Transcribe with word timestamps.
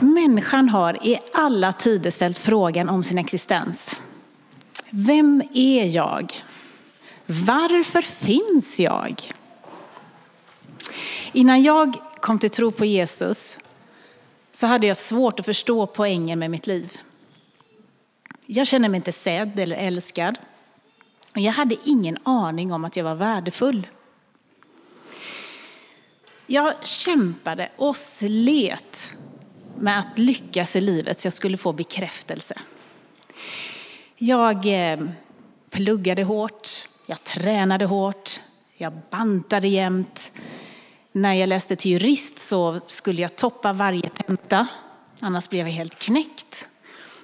Människan 0.00 0.68
har 0.68 1.06
i 1.06 1.18
alla 1.32 1.72
tider 1.72 2.10
ställt 2.10 2.38
frågan 2.38 2.88
om 2.88 3.02
sin 3.02 3.18
existens. 3.18 3.96
Vem 4.90 5.42
är 5.54 5.84
jag? 5.84 6.32
Varför 7.26 8.02
finns 8.02 8.80
jag? 8.80 9.32
Innan 11.32 11.62
jag 11.62 11.96
kom 12.20 12.38
till 12.38 12.50
tro 12.50 12.70
på 12.70 12.84
Jesus 12.84 13.58
så 14.52 14.66
hade 14.66 14.86
jag 14.86 14.96
svårt 14.96 15.40
att 15.40 15.46
förstå 15.46 15.86
poängen 15.86 16.38
med 16.38 16.50
mitt 16.50 16.66
liv. 16.66 16.98
Jag 18.46 18.66
kände 18.66 18.88
mig 18.88 18.96
inte 18.96 19.12
sedd 19.12 19.58
eller 19.58 19.76
älskad. 19.76 20.38
Jag 21.34 21.52
hade 21.52 21.76
ingen 21.84 22.18
aning 22.22 22.72
om 22.72 22.84
att 22.84 22.96
jag 22.96 23.04
var 23.04 23.14
värdefull. 23.14 23.86
Jag 26.46 26.86
kämpade 26.86 27.68
och 27.76 27.96
slet 27.96 29.10
med 29.80 29.98
att 29.98 30.18
lyckas 30.18 30.76
i 30.76 30.80
livet 30.80 31.20
så 31.20 31.26
jag 31.26 31.32
skulle 31.32 31.56
få 31.56 31.72
bekräftelse. 31.72 32.54
Jag 34.16 34.66
eh, 34.92 34.98
pluggade 35.70 36.22
hårt, 36.22 36.88
jag 37.06 37.24
tränade 37.24 37.84
hårt, 37.84 38.40
jag 38.76 38.92
bantade 39.10 39.68
jämt. 39.68 40.32
När 41.12 41.34
jag 41.34 41.48
läste 41.48 41.76
till 41.76 41.90
jurist 41.90 42.38
så 42.38 42.80
skulle 42.86 43.22
jag 43.22 43.36
toppa 43.36 43.72
varje 43.72 44.08
tenta, 44.08 44.66
annars 45.20 45.48
blev 45.48 45.66
jag 45.66 45.74
helt 45.74 45.98
knäckt. 45.98 46.68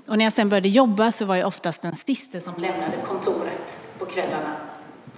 Och 0.06 0.18
när 0.18 0.24
jag 0.24 0.32
sen 0.32 0.48
började 0.48 0.68
jobba 0.68 1.12
så 1.12 1.24
var 1.24 1.36
jag 1.36 1.46
oftast 1.46 1.82
den 1.82 1.96
sista 1.96 2.40
som 2.40 2.54
lämnade 2.54 2.96
kontoret 3.06 3.78
på 3.98 4.06
kvällarna. 4.06 4.56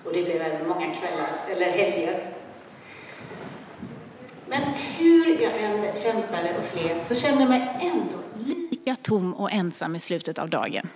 Och 0.04 0.12
det 0.12 0.22
blev 0.22 0.42
även 0.42 0.68
många 0.68 0.94
kvällar, 0.94 1.30
eller 1.50 1.70
helger. 1.70 2.34
Men 4.46 4.62
hur 4.62 5.17
jag 5.42 5.62
än 5.62 5.96
kämpade 5.96 6.58
och 6.58 6.64
slet 6.64 7.08
så 7.08 7.14
kände 7.14 7.40
jag 7.40 7.48
mig 7.48 7.78
ändå 7.80 8.18
lika 8.34 8.96
tom 8.96 9.34
och 9.34 9.52
ensam 9.52 9.96
i 9.96 10.00
slutet 10.00 10.38
av 10.38 10.50
dagen. 10.50 10.88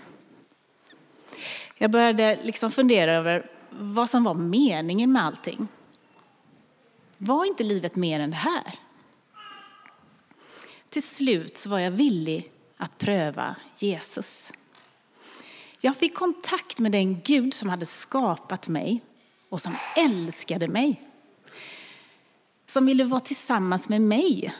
Jag 1.74 1.90
började 1.90 2.38
liksom 2.42 2.70
fundera 2.70 3.12
över 3.12 3.50
vad 3.70 4.10
som 4.10 4.24
var 4.24 4.34
meningen 4.34 5.12
med 5.12 5.24
allting. 5.24 5.68
Var 7.18 7.44
inte 7.44 7.64
livet 7.64 7.96
mer 7.96 8.20
än 8.20 8.30
det 8.30 8.36
här? 8.36 8.78
Till 10.88 11.02
slut 11.02 11.56
så 11.56 11.70
var 11.70 11.78
jag 11.78 11.90
villig 11.90 12.52
att 12.76 12.98
pröva 12.98 13.56
Jesus. 13.76 14.52
Jag 15.80 15.96
fick 15.96 16.14
kontakt 16.14 16.78
med 16.78 16.92
den 16.92 17.20
Gud 17.20 17.54
som 17.54 17.68
hade 17.68 17.86
skapat 17.86 18.68
mig 18.68 19.00
och 19.48 19.60
som 19.60 19.76
älskade 19.96 20.68
mig. 20.68 21.11
Som 22.72 22.86
ville 22.86 23.04
vara 23.04 23.20
tillsammans 23.20 23.88
med 23.88 24.00
mig. 24.00 24.54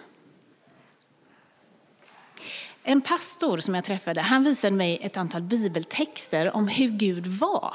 En 2.82 3.00
pastor 3.00 3.58
som 3.58 3.74
jag 3.74 3.84
träffade 3.84 4.20
han 4.20 4.44
visade 4.44 4.76
mig 4.76 4.98
ett 5.02 5.16
antal 5.16 5.42
bibeltexter 5.42 6.56
om 6.56 6.68
hur 6.68 6.88
Gud 6.88 7.26
var. 7.26 7.74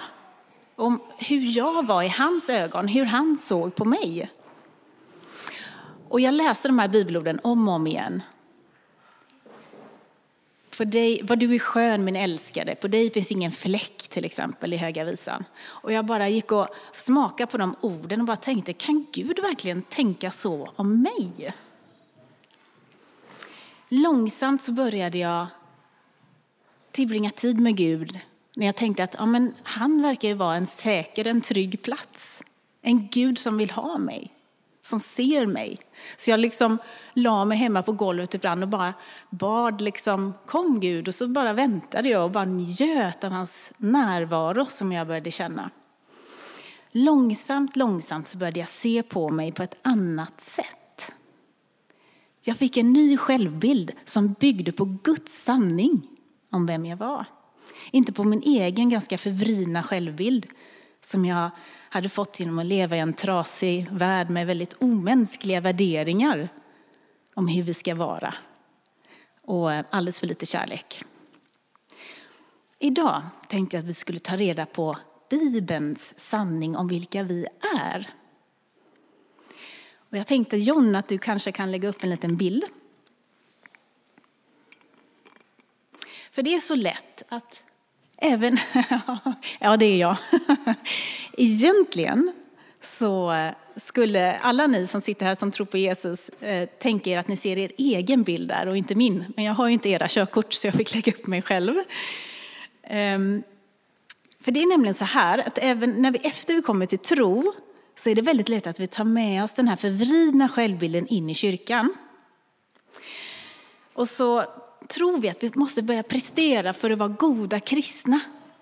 Om 0.76 1.02
hur 1.18 1.58
jag 1.58 1.86
var 1.86 2.04
i 2.04 2.08
hans 2.08 2.50
ögon, 2.50 2.88
hur 2.88 3.06
han 3.06 3.38
såg 3.38 3.76
på 3.76 3.86
mig. 3.86 4.32
Och 6.10 6.20
jag 6.20 6.34
läser 6.34 6.70
de 6.70 6.80
här 6.80 6.88
bibelorden 6.88 7.40
om 7.44 7.68
och 7.68 7.74
om 7.74 7.88
igen. 7.88 8.22
På 10.78 10.84
dig, 10.84 11.22
vad 11.24 11.40
du 11.40 11.56
är 11.56 11.60
skön 11.60 12.06
min 12.06 12.16
älskade, 12.16 12.76
på 12.76 12.88
dig 12.88 13.12
finns 13.12 13.32
ingen 13.32 13.52
fläck 13.52 14.08
till 14.08 14.26
exempel 14.26 14.74
i 14.74 14.78
Höga 14.78 15.04
Visan. 15.04 15.44
Och 15.60 15.92
jag 15.92 16.06
bara 16.06 16.30
gick 16.30 16.52
och 16.52 16.68
smakade 16.92 17.52
på 17.52 17.58
de 17.58 17.76
orden 17.82 18.20
och 18.20 18.26
bara 18.26 18.38
tänkte, 18.38 18.74
kan 18.74 19.08
Gud 19.12 19.40
verkligen 19.40 19.82
tänka 19.82 20.32
så 20.32 20.72
om 20.76 21.02
mig? 21.02 21.54
Långsamt 23.90 24.62
så 24.62 24.72
började 24.72 25.18
jag 25.18 25.48
tillbringa 26.92 27.30
tid 27.30 27.60
med 27.60 27.76
Gud 27.76 28.20
när 28.56 28.66
jag 28.66 28.76
tänkte 28.76 29.04
att 29.04 29.16
ja, 29.20 29.26
men 29.26 29.54
han 29.64 30.02
verkar 30.02 30.28
ju 30.28 30.34
vara 30.34 30.56
en 30.56 30.68
säker, 30.68 31.28
en 31.28 31.42
trygg 31.42 31.82
plats. 31.82 32.44
En 32.82 33.08
Gud 33.08 33.38
som 33.38 33.58
vill 33.58 33.72
ha 33.72 33.98
mig 33.98 34.37
som 34.88 35.00
ser 35.00 35.46
mig. 35.46 35.78
Så 36.18 36.32
jag 36.32 36.40
liksom 36.40 36.78
la 37.14 37.46
mig 37.46 37.58
hemma 37.58 37.82
på 37.82 37.92
golvet 37.92 38.34
ibland 38.34 38.64
och 38.64 38.70
bara 38.70 38.94
bad 39.30 39.82
liksom, 39.82 40.34
kom 40.46 40.80
Gud. 40.80 41.08
Och 41.08 41.16
så 41.16 41.28
bara 41.28 41.54
väntade 41.54 42.10
jag 42.10 42.24
och 42.24 42.32
bara 42.32 42.46
njöt 42.46 43.24
av 43.24 43.32
hans 43.32 43.72
närvaro 43.78 44.66
som 44.66 44.92
jag 44.92 45.08
började 45.08 45.32
känna. 45.32 45.70
Långsamt, 46.92 47.76
långsamt 47.76 48.28
så 48.28 48.38
började 48.38 48.60
jag 48.60 48.70
se 48.70 49.04
på 49.04 49.30
mig 49.30 49.52
på 49.52 49.64
ett 49.64 49.78
annat 49.82 50.42
sätt. 50.42 51.12
Jag 52.42 52.58
fick 52.58 52.78
en 52.78 52.94
ny 52.94 53.18
självbild 53.18 53.92
som 54.06 54.34
byggde 54.34 54.72
på 54.72 54.86
Guds 55.04 55.44
sanning 55.44 56.08
om 56.50 56.66
vem 56.66 56.86
jag 56.86 56.98
var. 56.98 57.26
Inte 57.92 58.14
på 58.14 58.24
min 58.24 58.42
egen 58.42 58.90
ganska 58.90 59.18
förvridna 59.18 59.84
självbild 59.84 60.48
som 61.02 61.26
jag 61.26 61.50
hade 61.98 62.10
fått 62.10 62.40
genom 62.40 62.60
att 62.60 62.66
leva 62.66 62.96
i 62.96 63.00
en 63.00 63.14
trasig 63.14 63.88
värld 63.92 64.30
med 64.30 64.48
väldigt 64.48 64.74
omänskliga 64.74 65.62
värderingar 65.62 66.50
om 67.34 67.48
hur 67.48 67.64
vi 67.64 67.74
ska 67.74 67.96
vara 67.96 68.34
och 69.42 69.74
eh, 69.74 69.86
alldeles 69.90 70.20
för 70.20 70.28
lite 70.28 70.46
kärlek. 70.46 71.04
Idag 72.80 73.22
tänkte 73.48 73.78
jag 73.78 73.84
att 73.84 73.90
vi 73.90 73.94
skulle 73.94 74.20
ta 74.20 74.36
reda 74.36 74.66
på 74.66 74.98
Bibelns 75.30 76.20
sanning 76.20 76.76
om 76.76 76.88
vilka 76.88 77.24
vi 77.24 77.48
är. 77.78 78.10
Och 79.96 80.18
jag 80.18 80.28
tänkte 80.28 80.58
John 80.58 80.96
att 80.96 81.08
du 81.08 81.18
kanske 81.18 81.52
kan 81.52 81.72
lägga 81.72 81.90
upp 81.90 82.04
en 82.04 82.10
liten 82.10 82.38
bild. 82.38 82.64
För 86.32 86.44
det 86.44 86.56
är 86.56 86.60
så 86.60 86.76
lätt 86.76 87.24
att 87.30 87.64
Även, 88.18 88.58
ja 89.60 89.78
det 89.78 89.86
är 89.86 89.98
jag. 89.98 90.18
Egentligen 91.38 92.32
så 92.82 93.34
skulle 93.76 94.38
alla 94.38 94.68
ni 94.68 94.88
som 94.88 95.02
sitter 95.02 95.26
här 95.26 95.36
som 95.36 95.52
tror 95.52 95.66
på 95.66 95.78
Jesus 95.78 96.30
eh, 96.30 96.70
tänka 96.80 97.10
er 97.10 97.18
att 97.18 97.28
ni 97.28 97.38
ser 97.38 97.58
er 97.58 97.72
egen 97.78 98.24
bild 98.24 98.48
där 98.48 98.68
och 98.68 98.78
inte 98.78 98.96
min. 98.96 99.26
Men 99.36 99.46
jag 99.46 99.54
har 99.54 99.68
ju 99.68 99.74
inte 99.74 99.90
era 99.90 100.08
körkort 100.08 100.54
så 100.54 100.68
jag 100.68 100.74
fick 100.74 100.96
lägga 100.96 101.12
upp 101.12 101.28
mig 101.28 101.42
själv. 101.42 101.76
Ehm, 102.84 103.44
för 104.40 104.52
det 104.52 104.62
är 104.62 104.68
nämligen 104.68 104.96
så 104.96 105.06
här 105.06 105.38
att 105.38 105.58
även 105.58 106.02
när 106.02 106.12
vi 106.12 106.20
efter 106.20 106.56
vi 106.56 106.62
kommer 106.62 106.86
till 106.86 107.00
tro 107.00 107.54
så 108.00 108.10
är 108.10 108.16
det 108.16 108.22
väldigt 108.22 108.50
lätt 108.50 108.68
att 108.68 108.80
vi 108.80 108.88
tar 108.88 109.04
med 109.04 109.44
oss 109.44 109.54
den 109.54 109.68
här 109.68 109.76
förvridna 109.76 110.50
självbilden 110.50 111.08
in 111.08 111.30
i 111.30 111.34
kyrkan. 111.34 111.96
Och 113.94 114.10
så 114.10 114.46
tror 114.88 115.18
vi 115.18 115.30
att 115.30 115.44
vi 115.44 115.52
måste 115.56 115.82
börja 115.82 116.04
prestera 116.04 116.74
för 116.74 116.90
att 116.90 116.98
vara 116.98 117.10
goda 117.10 117.60
kristna 117.60 118.20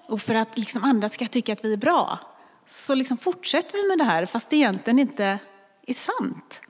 och 0.08 0.22
för 0.22 0.36
att 0.36 0.58
liksom 0.58 0.84
andra 0.84 1.10
ska 1.10 1.28
tycka 1.28 1.54
att 1.54 1.66
vi 1.66 1.74
är 1.74 1.78
bra. 1.78 2.20
Så 2.68 2.96
liksom 2.96 3.18
fortsätter 3.18 3.78
vi 3.78 3.88
med 3.88 3.98
det 3.98 4.04
här 4.04 4.26
fast 4.26 4.50
det 4.50 4.56
egentligen 4.56 5.00
inte 5.00 5.40
är 5.88 5.94
sant. 5.94 6.62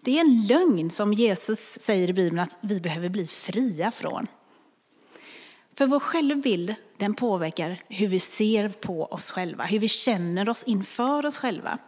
Det 0.00 0.16
är 0.16 0.20
en 0.20 0.46
lögn 0.46 0.90
som 0.90 1.12
Jesus 1.12 1.78
säger 1.80 2.08
i 2.08 2.12
Bibeln 2.12 2.38
att 2.38 2.56
vi 2.60 2.80
behöver 2.80 3.08
bli 3.08 3.26
fria 3.26 3.90
från. 3.90 4.26
För 5.74 5.86
vår 5.86 6.00
självbild 6.00 6.74
den 6.96 7.14
påverkar 7.14 7.82
hur 7.88 8.08
vi 8.08 8.20
ser 8.20 8.68
på 8.68 9.04
oss 9.04 9.30
själva, 9.30 9.64
hur 9.64 9.78
vi 9.78 9.88
känner 9.88 10.48
oss 10.48 10.62
inför 10.62 11.26
oss 11.26 11.38
själva. 11.38 11.78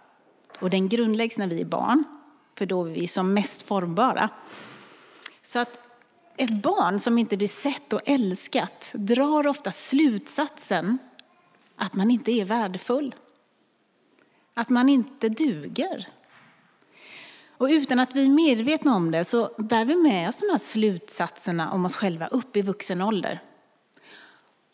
Och 0.61 0.71
den 0.71 0.89
grundläggs 0.89 1.39
när 1.39 1.47
vi 1.47 1.61
är 1.61 1.65
barn, 1.65 2.05
för 2.59 2.67
då 2.67 2.85
är 2.85 2.91
vi 2.91 3.09
som 3.09 3.35
mest 3.35 3.63
formbara. 3.63 4.29
Så 5.43 5.59
att 5.59 5.90
ett 6.41 6.63
barn 6.63 6.99
som 7.01 7.19
inte 7.19 7.37
blir 7.37 7.49
sett 7.49 7.93
och 7.93 8.01
älskat 8.05 8.91
drar 8.95 9.47
ofta 9.47 9.73
slutsatsen 9.73 10.99
att 11.77 11.95
man 11.95 12.11
inte 12.11 12.33
är 12.33 12.45
värdefull. 12.45 13.15
Att 14.55 14.69
man 14.69 14.89
inte 14.89 15.29
duger. 15.29 16.09
Och 17.49 17.67
utan 17.67 17.99
att 17.99 18.15
vi 18.15 18.25
är 18.25 18.29
medvetna 18.29 18.97
om 18.97 19.11
det 19.11 19.25
så 19.25 19.51
bär 19.59 19.85
vi 19.85 19.97
med 19.97 20.29
oss 20.29 20.39
de 20.39 20.51
här 20.51 20.59
slutsatserna 20.59 21.73
om 21.73 21.85
oss 21.85 21.97
själva 21.97 22.27
upp 22.27 22.57
i 22.57 22.63
vuxen 22.63 23.03
ålder. 23.03 23.41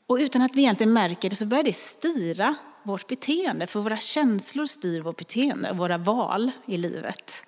Och 0.06 0.16
utan 0.16 0.42
att 0.42 0.54
vi 0.54 0.60
egentligen 0.60 0.92
märker 0.92 1.30
det 1.30 1.36
så 1.36 1.46
börjar 1.46 1.64
det 1.64 1.76
styra 1.76 2.54
vårt 2.82 3.06
beteende. 3.06 3.66
För 3.66 3.80
våra 3.80 3.96
känslor 3.96 4.66
styr 4.66 5.00
vårt 5.00 5.18
beteende 5.18 5.70
och 5.70 5.76
våra 5.76 5.98
val 5.98 6.50
i 6.66 6.76
livet. 6.76 7.44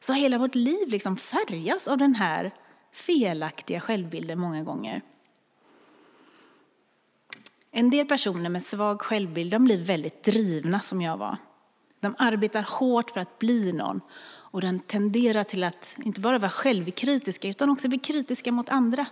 Så 0.00 0.12
hela 0.12 0.38
vårt 0.38 0.54
liv 0.54 0.88
liksom 0.88 1.16
färgas 1.16 1.88
av 1.88 1.98
den 1.98 2.14
här 2.14 2.52
felaktiga 2.92 3.80
självbilder 3.80 4.36
många 4.36 4.62
gånger. 4.62 5.02
En 7.70 7.90
del 7.90 8.06
personer 8.06 8.50
med 8.50 8.62
svag 8.62 9.02
självbild 9.02 9.50
de 9.50 9.64
blir 9.64 9.84
väldigt 9.84 10.24
drivna 10.24 10.80
som 10.80 11.02
jag 11.02 11.16
var. 11.16 11.36
De 12.00 12.14
arbetar 12.18 12.62
hårt 12.62 13.10
för 13.10 13.20
att 13.20 13.38
bli 13.38 13.72
någon 13.72 14.00
och 14.50 14.60
den 14.60 14.80
tenderar 14.80 15.44
till 15.44 15.64
att 15.64 15.96
inte 16.04 16.20
bara 16.20 16.38
vara 16.38 16.50
självkritiska 16.50 17.48
utan 17.48 17.70
också 17.70 17.88
bli 17.88 17.98
kritiska 17.98 18.52
mot 18.52 18.68
andra. 18.68 19.06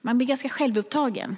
Man 0.00 0.18
blir 0.18 0.28
ganska 0.28 0.48
självupptagen. 0.48 1.36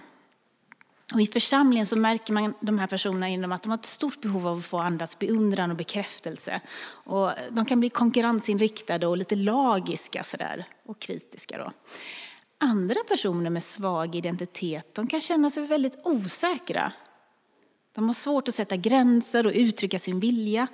Och 1.14 1.20
I 1.20 1.26
församlingen 1.26 1.87
så 1.87 1.97
märker 1.97 2.32
man 2.32 2.55
de 2.61 2.79
här 2.79 2.87
personerna 2.87 3.31
genom 3.31 3.53
att 3.53 3.62
de 3.62 3.69
har 3.69 3.79
ett 3.79 3.87
stort 3.87 4.20
behov 4.20 4.47
av 4.47 4.58
att 4.58 4.64
få 4.64 4.79
andras 4.79 5.19
beundran 5.19 5.70
och 5.70 5.76
bekräftelse. 5.76 6.61
Och 6.87 7.31
de 7.50 7.64
kan 7.64 7.81
bli 7.81 7.91
konkurrensinriktade 7.91 9.06
och 9.06 9.17
lite 9.17 9.37
lagiska 9.37 10.25
sådär, 10.25 10.64
och 10.87 10.99
kritiska. 10.99 11.58
Då. 11.58 11.73
Andra 12.58 13.00
personer 13.08 13.50
med 13.50 13.62
svag 13.62 14.14
identitet 14.14 14.94
de 14.94 15.06
kan 15.06 15.20
känna 15.20 15.50
sig 15.50 15.67
väldigt 15.67 15.99
osäkra. 16.05 16.93
De 17.94 18.06
har 18.09 18.14
svårt 18.14 18.49
att 18.49 18.55
sätta 18.55 18.76
gränser 18.76 19.47
och 19.47 19.52
uttrycka 19.55 19.99
sin 19.99 20.20
vilja. 20.20 20.67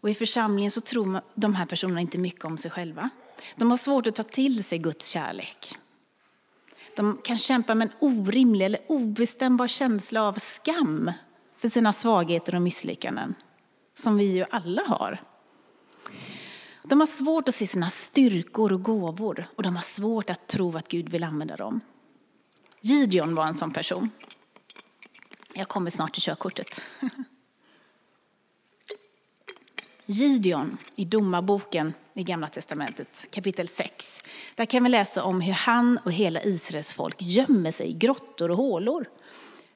Och 0.00 0.10
I 0.10 0.14
församlingen 0.14 0.70
så 0.70 0.80
tror 0.80 1.20
de 1.34 1.54
här 1.54 1.66
personerna 1.66 2.00
inte 2.00 2.18
mycket 2.18 2.44
om 2.44 2.58
sig 2.58 2.70
själva. 2.70 3.10
De 3.56 3.70
har 3.70 3.78
svårt 3.78 4.06
att 4.06 4.16
ta 4.16 4.22
till 4.22 4.64
sig 4.64 4.78
Guds 4.78 5.08
kärlek. 5.08 5.76
De 6.96 7.18
kan 7.24 7.38
kämpa 7.38 7.74
med 7.74 7.88
en 7.88 7.94
orimlig 7.98 8.66
eller 8.66 8.80
obestämbar 8.86 9.68
känsla 9.68 10.22
av 10.22 10.38
skam 10.38 11.12
för 11.58 11.68
sina 11.68 11.92
svagheter 11.92 12.54
och 12.54 12.62
misslyckanden, 12.62 13.34
som 13.94 14.16
vi 14.16 14.24
ju 14.24 14.44
alla 14.50 14.82
har. 14.82 15.22
De 16.82 17.00
har 17.00 17.06
svårt 17.06 17.48
att 17.48 17.54
se 17.54 17.66
sina 17.66 17.90
styrkor 17.90 18.72
och 18.72 18.82
gåvor 18.82 19.46
och 19.56 19.62
de 19.62 19.74
har 19.74 19.82
svårt 19.82 20.30
att 20.30 20.46
tro 20.46 20.76
att 20.76 20.88
Gud 20.88 21.08
vill 21.08 21.24
använda 21.24 21.56
dem. 21.56 21.80
Gideon 22.80 23.34
var 23.34 23.46
en 23.46 23.54
sån 23.54 23.72
person. 23.72 24.10
Jag 25.54 25.68
kommer 25.68 25.90
snart 25.90 26.12
till 26.12 26.22
körkortet. 26.22 26.80
Gideon 30.06 30.78
i 30.94 31.04
Domarboken 31.04 31.92
i 32.16 32.22
Gamla 32.22 32.48
testamentet, 32.48 33.26
kapitel 33.30 33.68
6. 33.68 34.22
Där 34.54 34.64
kan 34.64 34.84
vi 34.84 34.90
läsa 34.90 35.22
om 35.22 35.40
hur 35.40 35.52
han 35.52 35.98
och 36.04 36.12
hela 36.12 36.42
Israels 36.42 36.92
folk 36.92 37.22
gömmer 37.22 37.72
sig 37.72 37.88
i 37.88 37.92
grottor 37.92 38.50
och 38.50 38.56
hålor. 38.56 39.08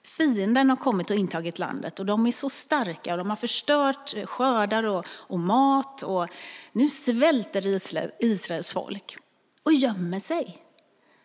Fienden 0.03 0.71
har 0.71 0.77
kommit 0.77 1.11
och 1.11 1.17
intagit 1.17 1.59
landet 1.59 2.01
och 2.01 2.07
de 2.07 2.27
är 2.27 2.33
så 2.33 2.51
starka 2.51 3.13
och 3.13 3.19
de 3.19 3.31
har 3.31 3.37
förstört 3.37 4.15
skördar 4.25 4.85
och, 4.85 5.07
och 5.09 5.39
mat 5.39 6.03
och 6.03 6.29
nu 6.73 6.89
svälter 6.89 7.81
Israels 8.19 8.73
folk 8.73 9.17
och 9.63 9.73
gömmer 9.73 10.21
sig. 10.21 10.59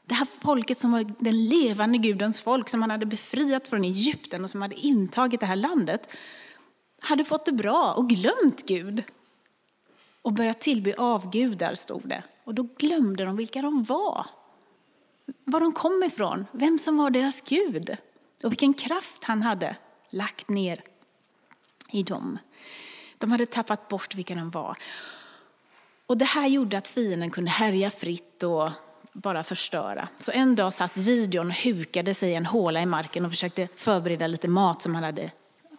Det 0.06 0.13
här 0.13 0.27
folket 0.41 0.77
som 0.77 0.91
var 0.91 1.13
den 1.19 1.45
levande 1.45 1.97
Gudens 1.97 2.41
folk 2.41 2.69
som 2.69 2.81
han 2.81 2.91
hade 2.91 3.06
befriat 3.06 3.68
från 3.68 3.83
Egypten 3.83 4.44
och 4.44 4.50
som 4.50 4.61
hade 4.61 4.75
intagit 4.75 5.39
det 5.39 5.45
här 5.45 5.56
landet 5.56 6.09
hade 7.01 7.25
fått 7.25 7.45
det 7.45 7.53
bra 7.53 7.94
och 7.94 8.09
glömt 8.09 8.65
Gud 8.65 9.03
och 10.25 10.33
börjat 10.33 10.60
tillbe 10.62 10.95
avgudar, 10.98 11.75
stod 11.75 12.10
det. 12.10 12.24
Och 12.44 12.56
då 12.56 12.68
glömde 12.77 13.25
de 13.25 13.38
vilka 13.38 13.62
de 13.62 13.83
var. 13.83 14.25
Var 15.44 15.60
de 15.60 15.74
kom 15.74 16.04
ifrån, 16.07 16.45
vem 16.51 16.80
som 16.80 16.98
var 16.98 17.10
deras 17.10 17.42
Gud 17.42 17.98
och 18.44 18.51
vilken 18.51 18.74
kraft 18.74 19.24
han 19.24 19.42
hade 19.42 19.75
lagt 20.10 20.50
ner 20.50 20.81
i 21.92 22.04
dem. 22.04 22.38
De 23.18 23.31
hade 23.31 23.45
tappat 23.45 23.88
bort 23.88 24.16
vilka 24.16 24.36
de 24.36 24.50
var. 24.50 24.77
Och 26.06 26.18
det 26.18 26.25
här 26.25 26.48
gjorde 26.48 26.78
att 26.78 26.88
fienden 26.88 27.31
kunde 27.31 27.51
härja 27.51 27.92
fritt 27.92 28.44
och 28.44 28.69
bara 29.13 29.44
förstöra. 29.44 30.07
Så 30.19 30.31
en 30.31 30.56
dag 30.56 30.74
satt 30.74 30.98
Gideon 30.98 31.48
och 31.48 31.56
hukade 31.56 32.13
sig 32.13 32.31
i 32.31 32.36
en 32.36 32.45
håla 32.45 32.81
i 32.81 32.86
marken 32.86 33.25
och 33.25 33.31
försökte 33.31 33.68
förbereda 33.75 34.28
lite 34.28 34.48
mat 34.48 34.81
som 34.81 34.95
han 34.95 35.04
hade 35.04 35.31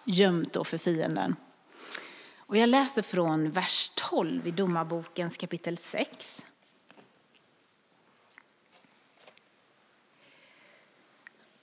gömt 0.04 0.52
då 0.52 0.64
för 0.64 0.78
fienden. 0.78 1.37
Och 2.46 2.56
jag 2.56 2.69
läser 2.69 3.02
från 3.02 3.50
vers 3.50 3.90
12 3.94 4.46
i 4.46 4.50
Domarbokens 4.50 5.37
kapitel 5.37 5.76
6. 5.76 6.44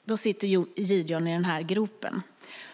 Då 0.04 0.18
sitter 0.18 0.48
Gideon 0.76 1.28
i 1.28 1.34
den 1.34 1.46
här 1.46 1.62
gropen. 1.62 2.22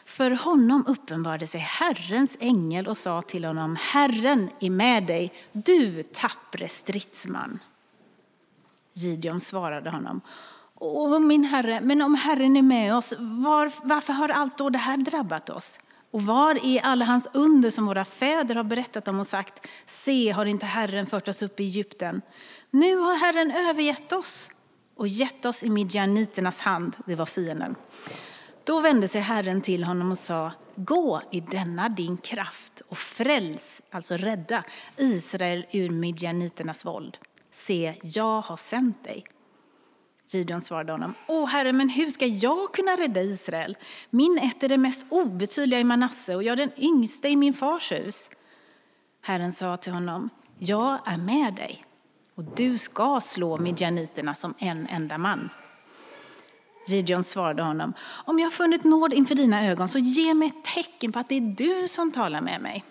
För 0.05 0.31
honom 0.31 0.85
uppenbarade 0.87 1.47
sig 1.47 1.61
Herrens 1.61 2.37
ängel 2.39 2.87
och 2.87 2.97
sa 2.97 3.21
till 3.21 3.45
honom, 3.45 3.77
Herren 3.79 4.49
är 4.59 4.69
med 4.69 5.05
dig, 5.05 5.33
du 5.51 6.03
tappre 6.03 6.67
stridsman. 6.67 7.59
Gideon 8.93 9.41
svarade 9.41 9.89
honom, 9.89 10.21
Åh, 10.75 11.19
min 11.19 11.43
herre, 11.43 11.81
men 11.81 12.01
om 12.01 12.15
Herren 12.15 12.57
är 12.57 12.61
med 12.61 12.95
oss, 12.95 13.13
var, 13.17 13.71
varför 13.83 14.13
har 14.13 14.29
allt 14.29 14.57
då 14.57 14.69
det 14.69 14.77
här 14.77 14.97
drabbat 14.97 15.49
oss? 15.49 15.79
Och 16.11 16.21
var 16.21 16.65
är 16.65 16.81
alla 16.81 17.05
hans 17.05 17.27
under 17.33 17.71
som 17.71 17.85
våra 17.85 18.05
fäder 18.05 18.55
har 18.55 18.63
berättat 18.63 19.07
om 19.07 19.19
och 19.19 19.27
sagt, 19.27 19.67
se, 19.85 20.31
har 20.31 20.45
inte 20.45 20.65
Herren 20.65 21.05
fört 21.05 21.27
oss 21.27 21.41
upp 21.41 21.59
i 21.59 21.63
Egypten? 21.63 22.21
Nu 22.71 22.95
har 22.95 23.17
Herren 23.17 23.51
övergett 23.51 24.13
oss 24.13 24.49
och 24.95 25.07
gett 25.07 25.45
oss 25.45 25.63
i 25.63 25.69
midjaniternas 25.69 26.59
hand, 26.59 26.95
det 27.05 27.15
var 27.15 27.25
fienden. 27.25 27.75
Då 28.63 28.79
vände 28.79 29.07
sig 29.07 29.21
Herren 29.21 29.61
till 29.61 29.83
honom 29.83 30.11
och 30.11 30.17
sa, 30.17 30.51
gå 30.75 31.21
i 31.31 31.39
denna 31.39 31.89
din 31.89 32.17
kraft 32.17 32.81
och 32.87 32.97
fräls, 32.97 33.81
alltså 33.91 34.17
rädda, 34.17 34.63
Israel 34.97 35.65
ur 35.71 35.89
midjaniternas 35.89 36.85
våld. 36.85 37.17
Se, 37.51 37.93
jag 38.03 38.41
har 38.41 38.57
sänt 38.57 39.03
dig. 39.03 39.25
Gideon 40.31 40.61
svarade 40.61 40.91
honom, 40.91 41.13
O 41.27 41.45
herre, 41.45 41.73
men 41.73 41.89
hur 41.89 42.07
ska 42.07 42.25
jag 42.25 42.73
kunna 42.73 42.91
rädda 42.91 43.21
Israel? 43.21 43.77
Min 44.09 44.37
ett 44.37 44.63
är 44.63 44.69
det 44.69 44.77
mest 44.77 45.05
obetydliga 45.09 45.79
i 45.79 45.83
Manasse 45.83 46.35
och 46.35 46.43
jag 46.43 46.53
är 46.53 46.65
den 46.67 46.79
yngste 46.83 47.27
i 47.27 47.35
min 47.35 47.53
fars 47.53 47.91
hus. 47.91 48.29
Herren 49.21 49.53
sa 49.53 49.77
till 49.77 49.93
honom, 49.93 50.29
jag 50.57 50.99
är 51.05 51.17
med 51.17 51.53
dig 51.53 51.85
och 52.35 52.43
du 52.43 52.77
ska 52.77 53.21
slå 53.21 53.57
midjaniterna 53.57 54.35
som 54.35 54.53
en 54.57 54.87
enda 54.87 55.17
man. 55.17 55.49
Gideon 56.87 57.23
svarade 57.23 57.63
honom, 57.63 57.93
om 58.25 58.39
jag 58.39 58.45
har 58.45 58.51
funnit 58.51 58.83
nåd 58.83 59.13
inför 59.13 59.35
dina 59.35 59.65
ögon 59.65 59.89
så 59.89 59.99
ge 59.99 60.33
mig 60.33 60.47
ett 60.47 60.73
tecken 60.75 61.11
på 61.11 61.19
att 61.19 61.29
det 61.29 61.35
är 61.35 61.55
du 61.81 61.87
som 61.87 62.11
talar 62.11 62.41
med 62.41 62.61
mig. 62.61 62.85